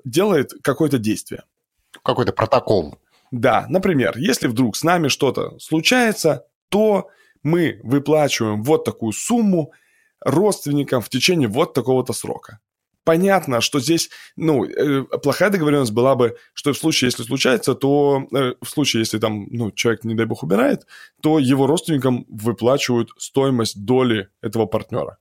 делает 0.04 0.54
какое-то 0.64 0.98
действие. 0.98 1.44
Какой-то 2.04 2.34
протокол. 2.34 2.98
Да, 3.32 3.66
например, 3.70 4.18
если 4.18 4.48
вдруг 4.48 4.76
с 4.76 4.84
нами 4.84 5.10
что-то 5.10 5.60
случается, 5.60 6.46
то 6.70 7.10
мы 7.44 7.80
выплачиваем 7.84 8.64
вот 8.64 8.84
такую 8.84 9.14
сумму 9.14 9.74
родственникам 10.22 11.02
в 11.02 11.10
течение 11.10 11.48
вот 11.48 11.74
такого-то 11.74 12.14
срока 12.14 12.60
понятно, 13.08 13.62
что 13.62 13.80
здесь, 13.80 14.10
ну, 14.36 14.66
э, 14.66 15.04
плохая 15.24 15.50
договоренность 15.50 15.94
была 15.94 16.16
бы, 16.16 16.36
что 16.54 16.74
в 16.74 16.78
случае, 16.78 17.08
если 17.08 17.24
случается, 17.24 17.74
то 17.74 18.28
э, 18.36 18.56
в 18.62 18.70
случае, 18.70 19.00
если 19.00 19.18
там, 19.18 19.48
ну, 19.50 19.72
человек, 19.72 20.04
не 20.04 20.14
дай 20.14 20.26
бог, 20.26 20.44
убирает, 20.44 20.86
то 21.22 21.40
его 21.40 21.68
родственникам 21.68 22.26
выплачивают 22.28 23.12
стоимость 23.18 23.86
доли 23.86 24.28
этого 24.42 24.66
партнера. 24.66 25.20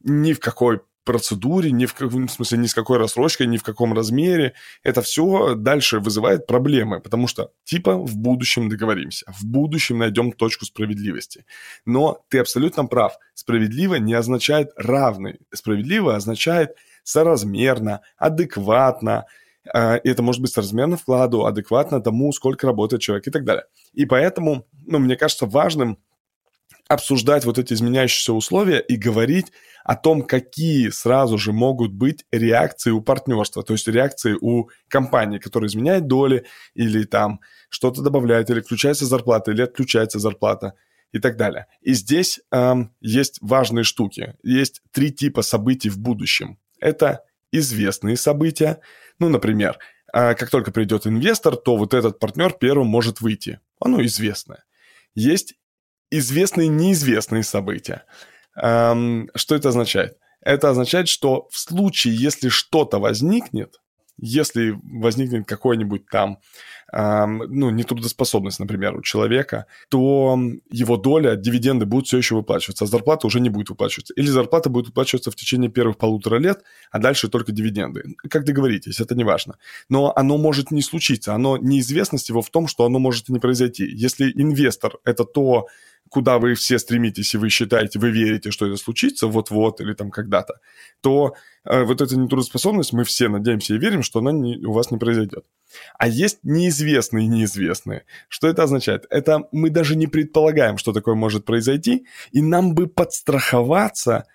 Ни 0.00 0.32
в 0.32 0.40
какой 0.40 0.80
процедуре, 1.04 1.70
ни 1.70 1.86
в, 1.86 1.94
в 2.00 2.28
смысле, 2.28 2.58
ни 2.58 2.66
с 2.66 2.74
какой 2.74 2.98
рассрочкой, 2.98 3.46
ни 3.46 3.56
в 3.56 3.62
каком 3.62 3.92
размере. 3.92 4.54
Это 4.82 5.00
все 5.00 5.54
дальше 5.54 6.00
вызывает 6.00 6.46
проблемы, 6.46 7.00
потому 7.00 7.28
что 7.28 7.50
типа 7.64 7.94
в 7.96 8.16
будущем 8.16 8.68
договоримся, 8.68 9.32
в 9.32 9.44
будущем 9.44 9.98
найдем 9.98 10.32
точку 10.32 10.64
справедливости. 10.64 11.44
Но 11.86 12.24
ты 12.28 12.38
абсолютно 12.38 12.86
прав. 12.86 13.12
Справедливо 13.34 13.96
не 13.96 14.14
означает 14.14 14.70
равный. 14.76 15.38
Справедливо 15.52 16.16
означает 16.16 16.76
соразмерно, 17.02 18.00
адекватно. 18.16 19.26
А, 19.72 19.96
это 20.02 20.22
может 20.22 20.42
быть 20.42 20.52
соразмерно 20.52 20.96
вкладу, 20.96 21.46
адекватно 21.46 22.00
тому, 22.00 22.32
сколько 22.32 22.66
работает 22.66 23.02
человек 23.02 23.26
и 23.26 23.30
так 23.30 23.44
далее. 23.44 23.64
И 23.92 24.06
поэтому, 24.06 24.66
ну, 24.86 24.98
мне 24.98 25.16
кажется 25.16 25.46
важным 25.46 25.98
обсуждать 26.88 27.44
вот 27.44 27.58
эти 27.58 27.72
изменяющиеся 27.72 28.32
условия 28.32 28.80
и 28.80 28.96
говорить 28.96 29.52
о 29.84 29.96
том, 29.96 30.22
какие 30.22 30.90
сразу 30.90 31.38
же 31.38 31.52
могут 31.52 31.92
быть 31.92 32.24
реакции 32.30 32.90
у 32.90 33.00
партнерства, 33.00 33.62
то 33.62 33.72
есть 33.72 33.88
реакции 33.88 34.36
у 34.40 34.68
компании, 34.88 35.38
которая 35.38 35.68
изменяет 35.68 36.06
доли 36.06 36.44
или 36.74 37.04
там 37.04 37.40
что-то 37.68 38.02
добавляет, 38.02 38.50
или 38.50 38.60
включается 38.60 39.06
зарплата, 39.06 39.50
или 39.52 39.62
отключается 39.62 40.18
зарплата 40.18 40.74
и 41.12 41.18
так 41.18 41.36
далее. 41.36 41.66
И 41.80 41.94
здесь 41.94 42.40
эм, 42.50 42.92
есть 43.00 43.38
важные 43.40 43.84
штуки. 43.84 44.34
Есть 44.42 44.82
три 44.92 45.10
типа 45.10 45.42
событий 45.42 45.90
в 45.90 45.98
будущем 45.98 46.58
это 46.82 47.24
известные 47.52 48.16
события. 48.16 48.80
Ну, 49.18 49.28
например, 49.28 49.78
а, 50.12 50.34
как 50.34 50.50
только 50.50 50.72
придет 50.72 51.06
инвестор, 51.06 51.56
то 51.56 51.76
вот 51.76 51.94
этот 51.94 52.18
партнер 52.18 52.52
первым 52.52 52.88
может 52.88 53.20
выйти. 53.20 53.60
Оно 53.80 54.04
известное. 54.04 54.64
Есть 55.14 55.54
известные 56.10 56.68
неизвестные 56.68 57.42
события. 57.42 58.04
Что 58.54 59.26
это 59.50 59.68
означает? 59.70 60.18
Это 60.42 60.70
означает, 60.70 61.08
что 61.08 61.48
в 61.50 61.58
случае, 61.58 62.14
если 62.14 62.48
что-то 62.48 62.98
возникнет, 62.98 63.80
если 64.22 64.78
возникнет 64.84 65.46
какой-нибудь 65.46 66.06
там, 66.06 66.38
э, 66.92 67.26
ну, 67.26 67.70
нетрудоспособность, 67.70 68.60
например, 68.60 68.96
у 68.96 69.02
человека, 69.02 69.66
то 69.90 70.38
его 70.70 70.96
доля, 70.96 71.34
дивиденды 71.34 71.86
будут 71.86 72.06
все 72.06 72.18
еще 72.18 72.36
выплачиваться, 72.36 72.84
а 72.84 72.86
зарплата 72.86 73.26
уже 73.26 73.40
не 73.40 73.50
будет 73.50 73.70
выплачиваться. 73.70 74.14
Или 74.14 74.26
зарплата 74.26 74.70
будет 74.70 74.86
выплачиваться 74.86 75.32
в 75.32 75.34
течение 75.34 75.70
первых 75.70 75.98
полутора 75.98 76.38
лет, 76.38 76.62
а 76.92 77.00
дальше 77.00 77.28
только 77.28 77.50
дивиденды. 77.50 78.04
Как 78.30 78.44
договоритесь, 78.44 79.00
это 79.00 79.16
не 79.16 79.24
важно. 79.24 79.56
Но 79.88 80.12
оно 80.14 80.38
может 80.38 80.70
не 80.70 80.82
случиться, 80.82 81.34
оно 81.34 81.56
неизвестность 81.56 82.28
его 82.28 82.42
в 82.42 82.50
том, 82.50 82.68
что 82.68 82.84
оно 82.84 83.00
может 83.00 83.28
не 83.28 83.40
произойти. 83.40 83.84
Если 83.84 84.32
инвестор– 84.34 84.98
это 85.04 85.24
то, 85.24 85.66
куда 86.12 86.38
вы 86.38 86.54
все 86.54 86.78
стремитесь, 86.78 87.34
и 87.34 87.38
вы 87.38 87.48
считаете, 87.48 87.98
вы 87.98 88.10
верите, 88.10 88.50
что 88.50 88.66
это 88.66 88.76
случится 88.76 89.26
вот-вот 89.26 89.80
или 89.80 89.94
там 89.94 90.10
когда-то, 90.10 90.60
то 91.00 91.34
э, 91.64 91.84
вот 91.84 92.02
эта 92.02 92.16
нетрудоспособность, 92.16 92.92
мы 92.92 93.04
все 93.04 93.28
надеемся 93.28 93.74
и 93.74 93.78
верим, 93.78 94.02
что 94.02 94.18
она 94.18 94.30
не, 94.30 94.58
у 94.66 94.72
вас 94.72 94.90
не 94.90 94.98
произойдет. 94.98 95.46
А 95.98 96.06
есть 96.06 96.40
неизвестные 96.42 97.26
неизвестные. 97.26 98.04
Что 98.28 98.48
это 98.48 98.62
означает? 98.62 99.06
Это 99.08 99.48
мы 99.52 99.70
даже 99.70 99.96
не 99.96 100.06
предполагаем, 100.06 100.76
что 100.76 100.92
такое 100.92 101.14
может 101.14 101.46
произойти, 101.46 102.06
и 102.30 102.42
нам 102.42 102.74
бы 102.74 102.88
подстраховаться, 102.88 104.26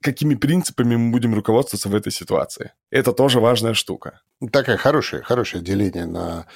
какими 0.00 0.36
принципами 0.36 0.94
мы 0.94 1.10
будем 1.10 1.34
руководствоваться 1.34 1.88
в 1.88 1.96
этой 1.96 2.12
ситуации. 2.12 2.70
Это 2.90 3.12
тоже 3.12 3.40
важная 3.40 3.74
штука. 3.74 4.20
Такое 4.52 4.76
хорошее, 4.76 5.22
хорошее 5.22 5.64
деление 5.64 6.06
на 6.06 6.46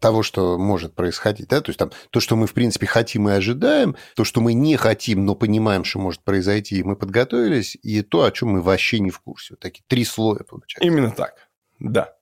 того, 0.00 0.22
что 0.22 0.58
может 0.58 0.94
происходить. 0.94 1.48
Да? 1.48 1.60
То 1.60 1.70
есть 1.70 1.78
там 1.78 1.90
то, 2.10 2.20
что 2.20 2.36
мы, 2.36 2.46
в 2.46 2.54
принципе, 2.54 2.86
хотим 2.86 3.28
и 3.28 3.32
ожидаем, 3.32 3.96
то, 4.14 4.24
что 4.24 4.40
мы 4.40 4.52
не 4.52 4.76
хотим, 4.76 5.24
но 5.24 5.34
понимаем, 5.34 5.84
что 5.84 5.98
может 5.98 6.22
произойти, 6.22 6.78
и 6.78 6.82
мы 6.82 6.96
подготовились, 6.96 7.76
и 7.82 8.02
то, 8.02 8.24
о 8.24 8.30
чем 8.30 8.50
мы 8.50 8.62
вообще 8.62 9.00
не 9.00 9.10
в 9.10 9.20
курсе. 9.20 9.54
Вот 9.54 9.60
такие 9.60 9.84
три 9.86 10.04
слоя 10.04 10.40
получается. 10.44 10.86
Именно 10.86 11.10
так, 11.10 11.34
да. 11.78 12.17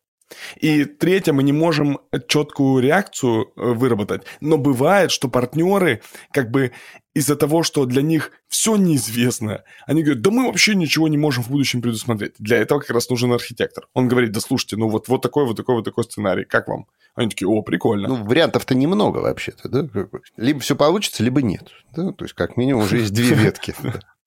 И 0.57 0.85
третье, 0.85 1.33
мы 1.33 1.43
не 1.43 1.53
можем 1.53 2.01
четкую 2.29 2.83
реакцию 2.83 3.53
э, 3.57 3.73
выработать. 3.73 4.23
Но 4.41 4.59
бывает, 4.59 5.11
что 5.11 5.29
партнеры 5.29 6.03
как 6.33 6.51
бы 6.51 6.73
из-за 7.15 7.37
того, 7.37 7.63
что 7.63 7.87
для 7.87 8.03
них 8.03 8.33
все 8.49 8.77
неизвестно, 8.77 9.65
они 9.87 10.03
говорят, 10.03 10.23
да 10.23 10.31
мы 10.31 10.47
вообще 10.47 10.75
ничего 10.75 11.09
не 11.09 11.17
можем 11.17 11.45
в 11.45 11.51
будущем 11.51 11.81
предусмотреть. 11.81 12.35
Для 12.39 12.59
этого 12.59 12.81
как 12.81 12.91
раз 12.91 13.09
нужен 13.09 13.33
архитектор. 13.33 13.89
Он 13.95 14.09
говорит, 14.09 14.33
да 14.33 14.41
слушайте, 14.41 14.77
ну 14.77 14.89
вот, 14.89 15.09
вот 15.09 15.23
такой, 15.23 15.47
вот 15.47 15.57
такой, 15.57 15.77
вот 15.77 15.85
такой 15.85 16.05
сценарий, 16.05 16.45
как 16.45 16.69
вам? 16.69 16.87
Они 17.15 17.31
такие, 17.31 17.49
о, 17.49 17.63
прикольно. 17.63 18.09
Ну, 18.09 18.25
вариантов-то 18.25 18.75
немного 18.75 19.19
вообще-то, 19.19 19.69
да? 19.71 19.89
Либо 20.37 20.61
все 20.61 20.77
получится, 20.77 21.23
либо 21.23 21.41
нет. 21.41 21.71
Да? 21.95 22.13
То 22.13 22.27
есть, 22.27 22.35
как 22.35 22.59
минимум, 22.59 22.83
уже 22.85 22.99
есть 22.99 23.15
две 23.15 23.35
ветки. 23.35 23.75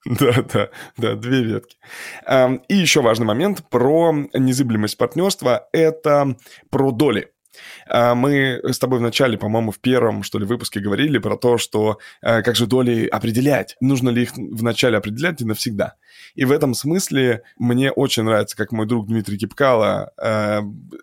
Да, 0.20 0.46
да, 0.53 0.70
да, 0.98 1.15
две 1.15 1.44
ветки. 1.44 1.77
И 2.70 2.75
еще 2.75 3.01
важный 3.01 3.25
момент 3.25 3.68
про 3.70 4.13
незыблемость 4.34 4.98
партнерства– 4.98 5.68
это 5.74 6.38
про 6.70 6.91
доли. 6.91 7.32
А, 7.88 8.15
мы 8.15 8.62
с 8.63 8.79
тобой 8.79 9.00
в 9.00 9.01
начале, 9.01 9.38
по-моему, 9.38 9.72
в 9.72 9.79
первом, 9.79 10.24
что 10.24 10.39
ли, 10.39 10.46
выпуске 10.46 10.79
говорили 10.79 11.18
про 11.18 11.38
то, 11.38 11.58
что 11.58 12.00
э, 12.22 12.41
как 12.41 12.56
же 12.56 12.65
доли 12.65 13.08
определять, 13.08 13.75
нужно 13.82 14.10
ли 14.10 14.24
их 14.24 14.32
вначале 14.36 14.98
определять 14.98 15.41
и 15.41 15.46
навсегда. 15.46 15.96
И 16.36 16.46
в 16.46 16.51
этом 16.51 16.74
смысле 16.74 17.44
мне 17.58 17.91
очень 17.91 18.24
нравится, 18.24 18.56
как 18.56 18.72
мой 18.72 18.86
друг 18.86 19.08
Дмитрий 19.08 19.38
Кипкало, 19.38 20.12
э, 20.18 20.62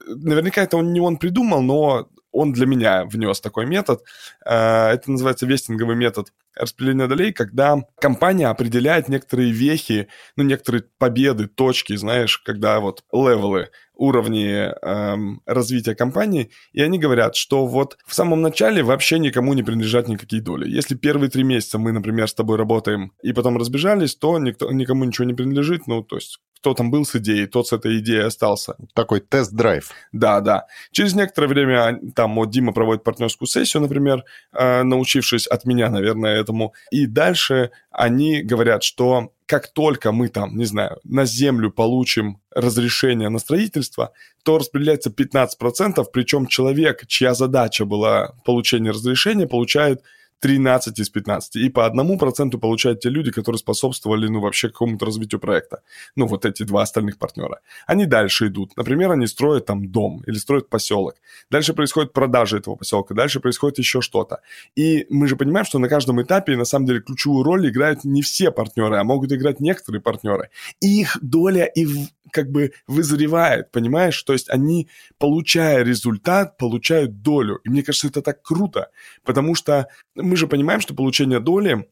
наверняка 0.09 0.63
это 0.63 0.79
не 0.79 1.01
он 1.01 1.17
придумал, 1.19 1.63
но 1.63 2.09
он 2.37 2.53
для 2.53 2.67
меня 2.67 3.05
внес 3.05 3.41
такой 3.41 3.67
метод. 3.67 4.03
Э, 4.45 4.89
это 4.91 5.11
называется 5.11 5.47
вестинговый 5.47 5.97
метод 5.97 6.33
распределения 6.55 7.07
долей, 7.07 7.33
когда 7.33 7.79
компания 8.01 8.49
определяет 8.49 9.09
некоторые 9.09 9.53
вехи, 9.53 10.09
ну, 10.37 10.45
некоторые 10.45 10.85
победы, 10.99 11.49
точки, 11.49 11.97
знаешь, 11.97 12.39
когда 12.39 12.81
вот 12.81 13.05
левелы, 13.13 13.69
уровни 13.95 14.71
эм, 14.83 15.41
развития 15.47 15.95
компании, 15.95 16.51
и 16.73 16.83
они 16.83 16.99
говорят, 16.99 17.35
что 17.35 17.67
вот 17.67 17.97
в 18.07 18.15
самом 18.15 18.43
начале 18.43 18.83
вообще 18.83 19.19
никому 19.19 19.55
не 19.55 19.63
принадлежат 19.63 20.09
никакие 20.09 20.43
доли. 20.43 20.69
Если 20.69 20.95
первые 20.95 21.31
три 21.31 21.45
месяца 21.45 21.79
мы, 21.79 21.93
например, 21.93 22.29
с 22.29 22.35
тобой 22.35 22.57
работаем 22.59 23.13
и 23.23 23.33
потом 23.33 23.57
разбежались, 23.57 24.15
то 24.15 24.39
никто, 24.39 24.71
никому 24.71 25.05
ничего 25.05 25.27
не 25.27 25.35
принадлежит, 25.35 25.87
ну, 25.87 26.03
то 26.03 26.17
есть 26.17 26.41
кто 26.59 26.75
там 26.75 26.91
был 26.91 27.05
с 27.05 27.15
идеей, 27.17 27.47
тот 27.47 27.69
с 27.69 27.73
этой 27.73 27.99
идеей 27.99 28.27
остался. 28.27 28.77
Такой 28.95 29.21
тест-драйв. 29.21 29.91
Да, 30.13 30.41
да. 30.41 30.67
Через 30.91 31.15
некоторое 31.15 31.49
время 31.49 32.01
там 32.15 32.35
вот 32.35 32.51
Дима 32.51 32.73
проводит 32.73 33.05
партнерскую 33.05 33.49
сессию, 33.49 33.83
например, 33.83 34.25
э, 34.53 34.83
научившись 34.83 35.47
от 35.47 35.65
меня, 35.65 35.91
наверное, 35.91 36.41
этому. 36.41 36.75
И 36.91 37.07
дальше 37.07 37.71
они 37.91 38.43
говорят, 38.43 38.83
что 38.83 39.33
как 39.47 39.69
только 39.69 40.11
мы 40.11 40.29
там, 40.29 40.57
не 40.57 40.65
знаю, 40.65 40.99
на 41.05 41.25
землю 41.25 41.71
получим 41.71 42.41
разрешение 42.53 43.29
на 43.29 43.39
строительство, 43.39 44.13
то 44.43 44.59
распределяется 44.59 45.11
15%, 45.11 46.05
причем 46.13 46.47
человек, 46.47 47.07
чья 47.07 47.35
задача 47.35 47.85
была 47.85 48.35
получение 48.45 48.93
разрешения, 48.93 49.47
получает 49.47 50.03
13 50.41 50.99
из 50.99 51.09
15. 51.09 51.57
И 51.57 51.69
по 51.71 51.87
одному 51.87 52.19
проценту 52.19 52.59
получают 52.59 53.01
те 53.01 53.09
люди, 53.09 53.31
которые 53.31 53.59
способствовали, 53.59 54.29
ну, 54.29 54.41
вообще 54.41 54.69
какому-то 54.69 55.07
развитию 55.07 55.41
проекта. 55.41 55.83
Ну, 56.15 56.27
вот 56.27 56.45
эти 56.45 56.63
два 56.63 56.83
остальных 56.83 57.19
партнера. 57.19 57.61
Они 57.87 58.07
дальше 58.07 58.49
идут. 58.49 58.77
Например, 58.77 59.13
они 59.13 59.27
строят 59.27 59.67
там 59.67 59.91
дом 59.91 60.23
или 60.27 60.37
строят 60.37 60.69
поселок. 60.69 61.15
Дальше 61.51 61.75
происходит 61.75 62.13
продажа 62.13 62.59
этого 62.59 62.77
поселка. 62.77 63.15
Дальше 63.15 63.41
происходит 63.41 63.79
еще 63.79 64.01
что-то. 64.01 64.41
И 64.75 65.07
мы 65.11 65.29
же 65.29 65.37
понимаем, 65.37 65.65
что 65.65 65.79
на 65.79 65.89
каждом 65.89 66.23
этапе, 66.23 66.57
на 66.57 66.65
самом 66.65 66.87
деле, 66.87 67.01
ключевую 67.01 67.43
роль 67.43 67.69
играют 67.69 68.05
не 68.05 68.23
все 68.23 68.51
партнеры, 68.51 68.97
а 68.97 69.05
могут 69.05 69.33
играть 69.33 69.61
некоторые 69.61 70.03
партнеры. 70.03 70.51
И 70.81 71.01
их 71.01 71.19
доля 71.23 71.65
и 71.65 71.87
как 72.33 72.51
бы 72.51 72.73
вызревает, 72.87 73.71
понимаешь? 73.71 74.21
То 74.23 74.33
есть 74.33 74.51
они, 74.51 74.89
получая 75.19 75.83
результат, 75.83 76.57
получают 76.59 77.23
долю. 77.23 77.61
И 77.65 77.69
мне 77.71 77.83
кажется, 77.83 78.09
это 78.09 78.23
так 78.23 78.43
круто, 78.43 78.91
потому 79.25 79.55
что 79.55 79.89
мы 80.27 80.37
же 80.37 80.47
понимаем, 80.47 80.81
что 80.81 80.95
получение 80.95 81.41
доли 81.41 81.87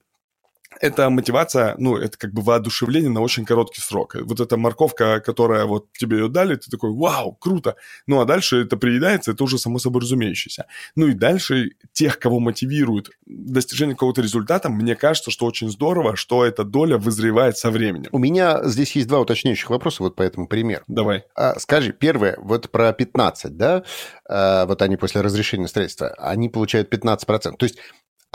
это 0.81 1.11
мотивация, 1.11 1.75
ну, 1.79 1.97
это 1.97 2.19
как 2.19 2.33
бы 2.33 2.43
воодушевление 2.43 3.11
на 3.11 3.21
очень 3.21 3.45
короткий 3.45 3.81
срок. 3.81 4.17
Вот 4.21 4.41
эта 4.41 4.57
морковка, 4.57 5.21
которая 5.21 5.67
вот 5.67 5.93
тебе 5.93 6.19
ее 6.19 6.29
дали, 6.29 6.57
ты 6.57 6.71
такой, 6.71 6.91
вау, 6.91 7.33
круто. 7.33 7.77
Ну, 8.07 8.21
а 8.21 8.25
дальше 8.25 8.63
это 8.63 8.77
приедается, 8.77 9.33
это 9.33 9.45
уже 9.45 9.59
само 9.59 9.79
собой 9.79 10.03
разумеющееся. 10.03 10.67
Ну, 10.97 11.09
и 11.09 11.15
дальше 11.15 11.71
тех, 11.93 12.19
кого 12.19 12.41
мотивирует 12.41 13.11
достижение 13.27 13.95
какого-то 13.95 14.23
результата, 14.23 14.69
мне 14.69 14.97
кажется, 14.97 15.31
что 15.31 15.47
очень 15.47 15.71
здорово, 15.71 16.17
что 16.17 16.45
эта 16.45 16.65
доля 16.65 16.99
вызревает 16.99 17.57
со 17.57 17.71
временем. 17.71 18.09
У 18.13 18.19
меня 18.19 18.65
здесь 18.65 18.95
есть 18.97 19.09
два 19.09 19.21
уточняющих 19.21 19.71
вопроса 19.71 20.03
вот 20.03 20.17
по 20.17 20.23
этому 20.23 20.49
примеру. 20.49 20.85
Давай. 20.89 21.25
А, 21.35 21.59
скажи, 21.59 21.93
первое, 21.93 22.37
вот 22.39 22.71
про 22.71 22.93
15, 22.93 23.57
да, 23.57 23.85
а, 24.29 24.67
вот 24.67 24.83
они 24.83 24.97
после 24.97 25.21
разрешения 25.21 25.69
строительства, 25.69 26.09
они 26.19 26.49
получают 26.49 26.93
15%. 26.93 27.57
То 27.57 27.65
есть 27.65 27.79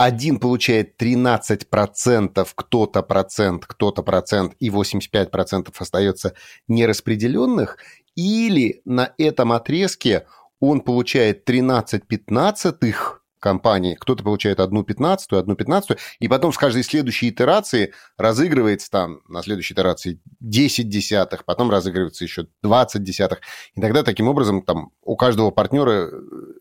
один 0.00 0.38
получает 0.38 0.94
13%, 0.98 2.48
кто-то 2.54 3.02
процент, 3.02 3.66
кто-то 3.66 4.02
процент, 4.02 4.54
и 4.58 4.70
85% 4.70 5.74
остается 5.78 6.32
нераспределенных, 6.68 7.76
или 8.16 8.80
на 8.86 9.12
этом 9.18 9.52
отрезке 9.52 10.26
он 10.58 10.80
получает 10.80 11.44
13 11.44 12.06
пятнадцатых 12.06 13.19
компании. 13.40 13.96
Кто-то 13.98 14.22
получает 14.22 14.60
одну 14.60 14.84
пятнадцатую, 14.84 15.40
одну 15.40 15.56
пятнадцатую, 15.56 15.98
и 16.20 16.28
потом 16.28 16.52
с 16.52 16.58
каждой 16.58 16.84
следующей 16.84 17.30
итерации 17.30 17.92
разыгрывается 18.16 18.90
там 18.90 19.20
на 19.28 19.42
следующей 19.42 19.74
итерации 19.74 20.20
10 20.40 20.88
десятых, 20.88 21.44
потом 21.44 21.70
разыгрывается 21.70 22.24
еще 22.24 22.46
20 22.62 23.02
десятых. 23.02 23.40
И 23.74 23.80
тогда 23.80 24.02
таким 24.02 24.28
образом 24.28 24.62
там 24.62 24.92
у 25.02 25.16
каждого 25.16 25.50
партнера 25.50 26.08
э, 26.08 26.10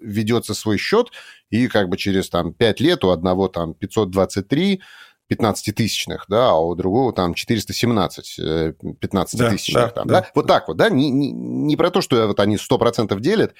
ведется 0.01 0.53
свой 0.53 0.77
счет, 0.77 1.11
и 1.49 1.67
как 1.67 1.89
бы 1.89 1.97
через 1.97 2.29
там 2.29 2.53
5 2.53 2.79
лет 2.79 3.03
у 3.03 3.09
одного 3.09 3.47
там 3.47 3.73
523 3.73 4.81
15-тысячных, 5.29 6.25
да, 6.27 6.49
а 6.49 6.59
у 6.59 6.75
другого 6.75 7.13
там 7.13 7.33
417 7.33 8.39
15-тысячных. 8.39 9.73
Да, 9.73 9.85
да, 9.85 9.89
там, 9.89 10.07
да. 10.07 10.21
Да? 10.21 10.27
Вот 10.33 10.47
так 10.47 10.67
вот, 10.67 10.77
да, 10.77 10.89
не, 10.89 11.09
не, 11.09 11.31
не 11.31 11.75
про 11.75 11.91
то, 11.91 12.01
что 12.01 12.27
вот 12.27 12.39
они 12.39 12.57
100% 12.57 13.19
делят, 13.19 13.53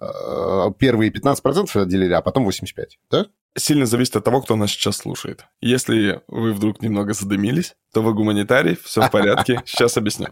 э, 0.00 0.70
первые 0.78 1.10
15% 1.10 1.82
отделили, 1.82 2.12
а 2.12 2.22
потом 2.22 2.48
85%, 2.48 2.88
да? 3.10 3.26
Сильно 3.56 3.86
зависит 3.86 4.16
от 4.16 4.24
того, 4.24 4.40
кто 4.42 4.56
нас 4.56 4.70
сейчас 4.70 4.96
слушает. 4.96 5.46
Если 5.60 6.20
вы 6.28 6.52
вдруг 6.52 6.82
немного 6.82 7.12
задымились, 7.12 7.74
то 7.92 8.02
вы 8.02 8.12
гуманитарий, 8.12 8.76
все 8.82 9.02
в 9.02 9.10
порядке, 9.10 9.62
сейчас 9.66 9.96
объясню. 9.96 10.28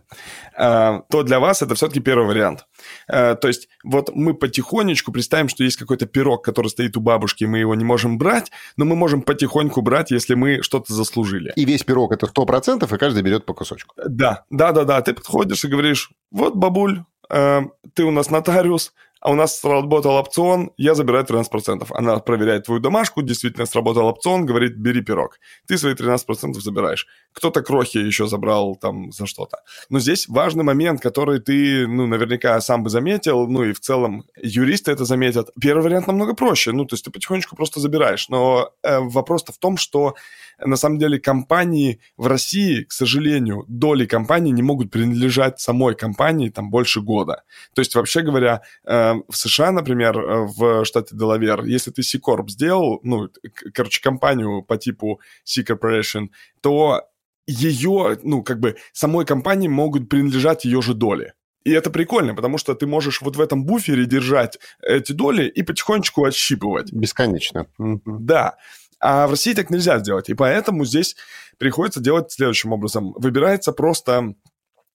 А, 0.57 1.03
то 1.11 1.23
для 1.23 1.39
вас 1.39 1.63
это 1.63 1.75
все-таки 1.75 2.01
первый 2.01 2.27
вариант. 2.27 2.67
А, 3.09 3.37
то 3.37 3.49
есть 3.49 3.69
вот 3.85 4.11
мы 4.15 4.35
потихонечку 4.35 5.13
представим, 5.13 5.49
что 5.49 5.63
есть 5.63 5.77
какой-то 5.77 6.07
пирог, 6.07 6.45
который 6.45 6.69
стоит 6.69 6.97
у 6.97 7.01
бабушки, 7.01 7.45
и 7.45 7.47
мы 7.47 7.59
его 7.59 7.75
не 7.75 7.85
можем 7.85 8.19
брать, 8.19 8.51
но 8.77 8.85
мы 8.85 8.97
можем 8.97 9.23
потихоньку 9.23 9.83
брать, 9.83 10.11
если 10.11 10.35
мы 10.35 10.63
что-то 10.63 10.93
заслужили. 10.93 11.53
И 11.57 11.65
весь 11.65 11.85
пирог 11.85 12.13
это 12.13 12.27
100%, 12.27 12.93
и 12.95 12.99
каждый 12.99 13.23
берет 13.23 13.47
по 13.47 13.55
кусочку. 13.55 13.95
Да, 14.05 14.45
да, 14.51 14.73
да, 14.73 14.85
да. 14.85 15.01
Ты 15.01 15.15
подходишь 15.15 15.65
и 15.65 15.69
говоришь, 15.69 16.11
вот, 16.31 16.57
бабуль, 16.57 17.05
а, 17.31 17.63
ты 17.95 18.05
у 18.05 18.11
нас 18.11 18.31
нотариус, 18.31 18.93
а 19.23 19.31
у 19.31 19.35
нас 19.35 19.61
сработал 19.61 20.17
опцион, 20.17 20.73
я 20.77 20.95
забираю 20.95 21.25
13%. 21.25 21.87
Она 21.91 22.19
проверяет 22.19 22.65
твою 22.65 22.81
домашку, 22.81 23.23
действительно 23.23 23.67
сработал 23.67 24.07
опцион, 24.07 24.47
говорит, 24.47 24.77
бери 24.77 25.01
пирог. 25.01 25.39
Ты 25.69 25.79
свои 25.79 25.95
13% 25.95 26.55
забираешь. 26.55 27.07
Кто-то 27.33 27.63
крохи 27.63 27.99
еще 27.99 28.27
забрал 28.27 28.75
там 28.75 29.13
за 29.13 29.27
что-то. 29.27 29.59
Но 29.91 30.01
здесь 30.01 30.29
важный 30.29 30.65
момент, 30.65 31.01
который 31.01 31.39
ты, 31.39 31.87
ну, 31.87 32.09
наверняка 32.09 32.61
сам 32.61 32.83
бы 32.83 32.91
заметил, 32.91 33.47
ну, 33.47 33.63
и 33.63 33.73
в 33.73 33.79
целом 33.79 34.25
юристы 34.37 34.91
это 34.91 35.05
заметят. 35.05 35.51
Первый 35.61 35.85
вариант 35.85 36.09
намного 36.09 36.35
проще, 36.35 36.73
ну, 36.73 36.85
то 36.85 36.95
есть 36.95 37.05
ты 37.05 37.13
потихонечку 37.13 37.55
просто 37.55 37.79
забираешь. 37.79 38.29
Но 38.29 38.73
э, 38.83 38.99
вопрос-то 38.99 39.53
в 39.53 39.59
том, 39.59 39.77
что 39.77 40.15
на 40.59 40.77
самом 40.77 40.99
деле 40.99 41.21
компании 41.21 42.01
в 42.17 42.27
России, 42.27 42.83
к 42.83 42.93
сожалению, 42.93 43.65
доли 43.69 44.07
компании 44.07 44.51
не 44.51 44.63
могут 44.63 44.91
принадлежать 44.91 45.61
самой 45.61 45.95
компании 45.95 46.49
там 46.49 46.71
больше 46.71 47.01
года. 47.01 47.45
То 47.75 47.81
есть, 47.81 47.95
вообще 47.95 48.23
говоря, 48.23 48.63
э, 48.85 49.12
в 49.29 49.37
США, 49.37 49.73
например, 49.73 50.19
э, 50.19 50.47
в 50.57 50.85
штате 50.85 51.17
Делавер, 51.17 51.65
если 51.65 51.91
ты 51.91 52.03
C-Corp 52.03 52.49
сделал, 52.49 53.01
ну, 53.03 53.29
короче, 53.75 54.03
компанию 54.03 54.63
по 54.63 54.77
типу 54.77 55.21
C-Corporation, 55.45 56.29
то 56.61 57.03
ее, 57.47 58.19
ну, 58.23 58.43
как 58.43 58.61
бы 58.61 58.77
самой 58.93 59.27
компании 59.27 59.69
могут 59.69 60.09
принадлежать 60.09 60.65
ее 60.65 60.83
же 60.83 60.95
доли. 60.95 61.35
И 61.65 61.71
это 61.71 61.91
прикольно, 61.91 62.35
потому 62.35 62.59
что 62.59 62.75
ты 62.75 62.87
можешь 62.87 63.21
вот 63.23 63.37
в 63.37 63.41
этом 63.41 63.65
буфере 63.65 64.05
держать 64.05 64.59
эти 64.83 65.13
доли 65.13 65.47
и 65.49 65.63
потихонечку 65.63 66.25
отщипывать. 66.25 66.93
Бесконечно. 66.93 67.67
Да. 67.79 68.57
А 68.99 69.27
в 69.27 69.31
России 69.31 69.55
так 69.55 69.71
нельзя 69.71 69.99
сделать. 69.99 70.29
И 70.29 70.35
поэтому 70.35 70.85
здесь 70.85 71.17
приходится 71.59 72.01
делать 72.01 72.33
следующим 72.33 72.73
образом. 72.73 73.13
Выбирается 73.17 73.73
просто 73.73 74.35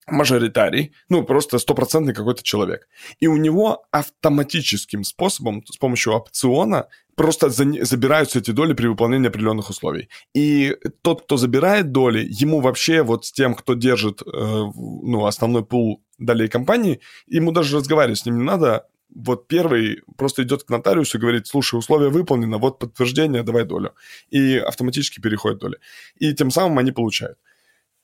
мажоритарий, 0.07 0.93
ну, 1.09 1.23
просто 1.23 1.59
стопроцентный 1.59 2.13
какой-то 2.13 2.43
человек. 2.43 2.87
И 3.19 3.27
у 3.27 3.37
него 3.37 3.85
автоматическим 3.91 5.03
способом, 5.03 5.63
с 5.65 5.77
помощью 5.77 6.13
опциона, 6.13 6.87
просто 7.15 7.49
за, 7.49 7.65
забираются 7.85 8.39
эти 8.39 8.51
доли 8.51 8.73
при 8.73 8.87
выполнении 8.87 9.27
определенных 9.27 9.69
условий. 9.69 10.09
И 10.33 10.75
тот, 11.01 11.23
кто 11.23 11.37
забирает 11.37 11.91
доли, 11.91 12.25
ему 12.29 12.61
вообще 12.61 13.03
вот 13.03 13.25
с 13.25 13.31
тем, 13.31 13.53
кто 13.53 13.73
держит, 13.73 14.21
э, 14.21 14.25
ну, 14.33 15.25
основной 15.25 15.65
пул 15.65 16.03
долей 16.17 16.47
компании, 16.47 16.99
ему 17.27 17.51
даже 17.51 17.77
разговаривать 17.77 18.19
с 18.19 18.25
ним 18.25 18.37
не 18.37 18.43
надо, 18.43 18.87
вот 19.13 19.47
первый 19.47 20.01
просто 20.17 20.43
идет 20.43 20.63
к 20.63 20.69
нотариусу 20.69 21.17
и 21.17 21.21
говорит, 21.21 21.47
слушай, 21.47 21.77
условие 21.77 22.09
выполнено, 22.09 22.57
вот 22.57 22.79
подтверждение, 22.79 23.43
давай 23.43 23.65
долю. 23.65 23.93
И 24.29 24.57
автоматически 24.57 25.19
переходит 25.19 25.59
доля. 25.59 25.77
И 26.17 26.33
тем 26.33 26.51
самым 26.51 26.77
они 26.77 26.91
получают. 26.91 27.37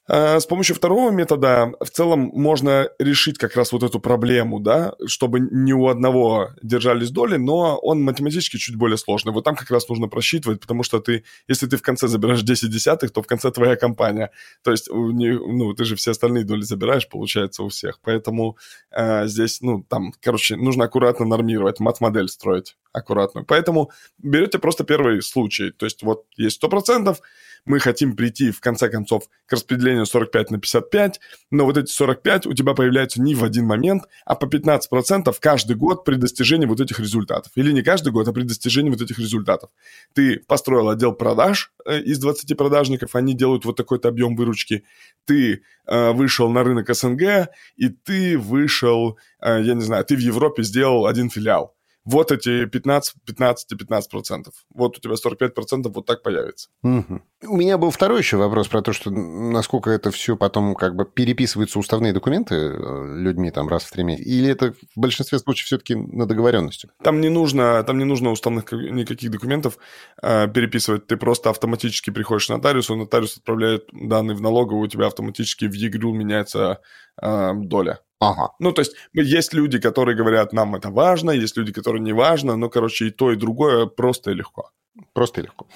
А, 0.06 0.40
с 0.40 0.46
помощью 0.46 0.76
второго 0.76 1.12
метода 1.12 1.72
в 1.80 1.90
целом 1.90 2.32
можно 2.34 2.90
решить 3.00 3.38
как 3.38 3.56
раз 3.56 3.72
вот 3.72 3.84
эту 3.84 4.00
проблему, 4.00 4.60
да, 4.60 4.94
чтобы 5.06 5.40
не 5.40 5.74
у 5.74 5.88
одного 5.88 6.50
держались 6.62 7.10
доли, 7.10 7.38
но 7.38 7.78
он 7.78 8.04
математически 8.04 8.58
чуть 8.58 8.76
более 8.76 8.98
сложный. 8.98 9.32
Вот 9.32 9.46
там 9.46 9.56
как 9.56 9.72
раз 9.72 9.88
нужно 9.88 10.08
просчитывать, 10.10 10.60
потому 10.60 10.84
что 10.84 11.00
ты, 11.00 11.24
если 11.48 11.68
ты 11.68 11.78
в 11.78 11.82
конце 11.82 12.08
забираешь 12.08 12.42
10 12.42 12.70
десятых, 12.70 13.12
то 13.12 13.22
в 13.22 13.28
конце 13.28 13.50
твоя 13.52 13.78
компания. 13.78 14.32
То 14.62 14.72
есть, 14.72 14.90
ну, 14.90 15.74
ты 15.74 15.86
же 15.86 15.96
все 15.96 16.12
остальные 16.12 16.44
доли 16.44 16.62
забираешь, 16.64 17.08
получается, 17.08 17.64
у 17.64 17.70
всех. 17.70 18.00
Поэтому 18.02 18.58
э, 18.92 19.28
здесь, 19.28 19.62
ну, 19.62 19.84
там, 19.88 20.14
короче, 20.20 20.58
нужно 20.58 20.86
аккуратно 20.86 21.26
нормировать, 21.26 21.80
мат-модель 21.80 22.28
строить 22.28 22.76
аккуратную. 22.92 23.46
Поэтому 23.46 23.92
берете 24.18 24.60
просто 24.60 24.84
первый 24.84 25.22
случай. 25.22 25.72
То 25.72 25.86
есть 25.86 26.04
вот 26.04 26.26
есть 26.36 26.62
100%, 26.64 27.18
мы 27.66 27.80
хотим 27.80 28.16
прийти, 28.16 28.52
в 28.52 28.60
конце 28.60 28.90
концов, 28.90 29.24
к 29.46 29.54
распределению 29.54 30.06
45 30.06 30.52
на 30.52 30.60
55, 30.60 31.20
но 31.52 31.66
вот 31.66 31.78
эти 31.78 31.92
45 31.92 32.48
у 32.48 32.54
тебя 32.54 32.74
появляются 32.74 33.22
не 33.22 33.36
в 33.36 33.44
один 33.44 33.66
момент, 33.66 34.04
а 34.26 34.36
по 34.36 34.46
15% 34.46 35.34
каждый 35.40 35.76
год 35.76 36.04
при 36.04 36.16
достижении 36.16 36.66
вот 36.66 36.80
этих 36.80 37.00
результатов. 37.00 37.52
Или 37.56 37.72
не 37.72 37.82
каждый 37.82 38.12
год, 38.12 38.28
а 38.28 38.34
при 38.34 38.44
достижении 38.44 38.90
вот 38.90 39.02
этих 39.02 39.20
результатов. 39.20 39.70
Ты 40.14 40.40
построил 40.48 40.90
отдел 40.90 41.14
продаж 41.14 41.72
э, 41.86 42.00
из 42.00 42.20
20 42.20 42.58
продажников, 42.58 43.16
они 43.16 43.34
делают 43.34 43.66
вот 43.66 43.78
такой-то 43.78 44.10
объем 44.10 44.36
выручки. 44.36 44.84
Ты 45.26 45.64
э, 45.86 46.12
вышел 46.12 46.50
на 46.50 46.64
рынок 46.64 46.94
СНГ, 46.94 47.50
и 47.78 47.90
ты 47.90 48.38
вышел, 48.38 49.18
э, 49.42 49.62
я 49.64 49.74
не 49.74 49.82
знаю, 49.82 50.04
ты 50.06 50.16
в 50.16 50.20
Европе 50.20 50.64
сделал 50.64 51.06
один 51.06 51.30
филиал 51.30 51.73
вот 52.06 52.32
эти 52.32 52.66
15, 52.66 53.16
15 53.26 53.72
и 53.72 53.76
15 53.76 54.12
процентов. 54.12 54.54
Вот 54.74 54.98
у 54.98 55.02
тебя 55.02 55.16
45 55.16 55.54
процентов 55.54 55.94
вот 55.96 56.06
так 56.06 56.22
появится. 56.22 56.70
Угу. 56.84 57.22
У 57.48 57.58
меня 57.58 57.78
был 57.78 57.92
второй 57.92 58.20
еще 58.20 58.38
вопрос 58.38 58.68
про 58.68 58.82
то, 58.82 58.94
что 58.94 59.10
насколько 59.10 59.90
это 59.90 60.12
все 60.12 60.36
потом 60.36 60.76
как 60.76 60.96
бы 60.96 61.06
переписываются 61.06 61.80
уставные 61.80 62.14
документы 62.14 62.56
э, 62.56 63.16
людьми 63.18 63.52
там 63.52 63.68
раз 63.68 63.84
в 63.84 63.92
три 63.92 64.04
месяца, 64.04 64.30
или 64.30 64.50
это 64.50 64.74
в 64.74 65.00
большинстве 65.00 65.40
случаев 65.40 65.68
все-таки 65.68 65.96
на 65.96 66.26
договоренности? 66.26 66.90
Там 67.04 67.22
не 67.22 67.30
нужно, 67.30 67.84
там 67.84 67.98
не 67.98 68.06
нужно 68.06 68.32
уставных 68.32 68.72
никаких 68.72 69.32
документов 69.32 69.78
э, 70.22 70.48
переписывать. 70.48 71.08
Ты 71.08 71.18
просто 71.18 71.50
автоматически 71.50 72.10
приходишь 72.10 72.48
к 72.48 72.50
нотариусу, 72.50 72.96
нотариус 72.96 73.38
отправляет 73.38 73.86
данные 73.94 74.36
в 74.36 74.42
налоговую, 74.42 74.86
у 74.86 74.88
тебя 74.88 75.08
автоматически 75.08 75.66
в 75.66 75.74
ЕГРЮ 75.74 76.14
меняется 76.14 76.82
э, 77.22 77.54
доля. 77.56 78.00
Ага. 78.24 78.54
Ну, 78.60 78.72
то 78.72 78.82
есть 78.82 78.96
есть 79.14 79.54
люди, 79.54 79.80
которые 79.80 80.16
говорят, 80.16 80.54
нам 80.54 80.76
это 80.76 80.90
важно, 80.90 81.32
есть 81.32 81.58
люди, 81.58 81.72
которые 81.72 82.02
не 82.02 82.14
важно, 82.14 82.56
но, 82.56 82.70
короче, 82.70 83.08
и 83.08 83.12
то, 83.12 83.32
и 83.32 83.36
другое 83.36 83.86
просто 83.86 84.32
и 84.32 84.34
легко. 84.34 84.72
Просто 85.14 85.42
и 85.42 85.44
легко. 85.44 85.68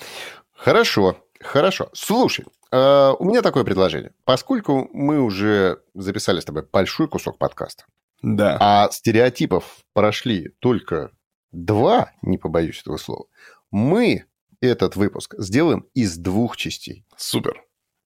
Хорошо, 0.54 1.18
хорошо. 1.40 1.90
Слушай, 1.94 2.46
э, 2.72 3.14
у 3.20 3.26
меня 3.26 3.42
такое 3.42 3.64
предложение. 3.64 4.12
Поскольку 4.26 4.90
мы 4.94 5.22
уже 5.22 5.82
записали 5.94 6.40
с 6.40 6.46
тобой 6.46 6.68
большой 6.72 7.08
кусок 7.08 7.38
подкаста, 7.38 7.86
да. 8.22 8.58
а 8.60 8.90
стереотипов 8.92 9.64
прошли 9.94 10.50
только 10.60 11.12
два, 11.52 12.12
не 12.22 12.38
побоюсь 12.38 12.82
этого 12.82 12.98
слова, 12.98 13.26
мы 13.72 14.26
этот 14.62 14.96
выпуск 14.96 15.36
сделаем 15.38 15.86
из 15.94 16.18
двух 16.18 16.58
частей. 16.58 17.06
Супер. 17.16 17.64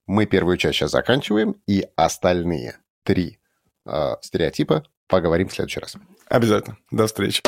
Мы 0.07 0.25
первую 0.25 0.57
часть 0.57 0.77
сейчас 0.77 0.91
заканчиваем, 0.91 1.55
и 1.67 1.85
остальные 1.95 2.79
три 3.03 3.40
э, 3.85 4.15
стереотипа 4.21 4.83
поговорим 5.07 5.49
в 5.49 5.53
следующий 5.53 5.79
раз. 5.79 5.95
Обязательно. 6.27 6.77
До 6.91 7.07
встречи. 7.07 7.41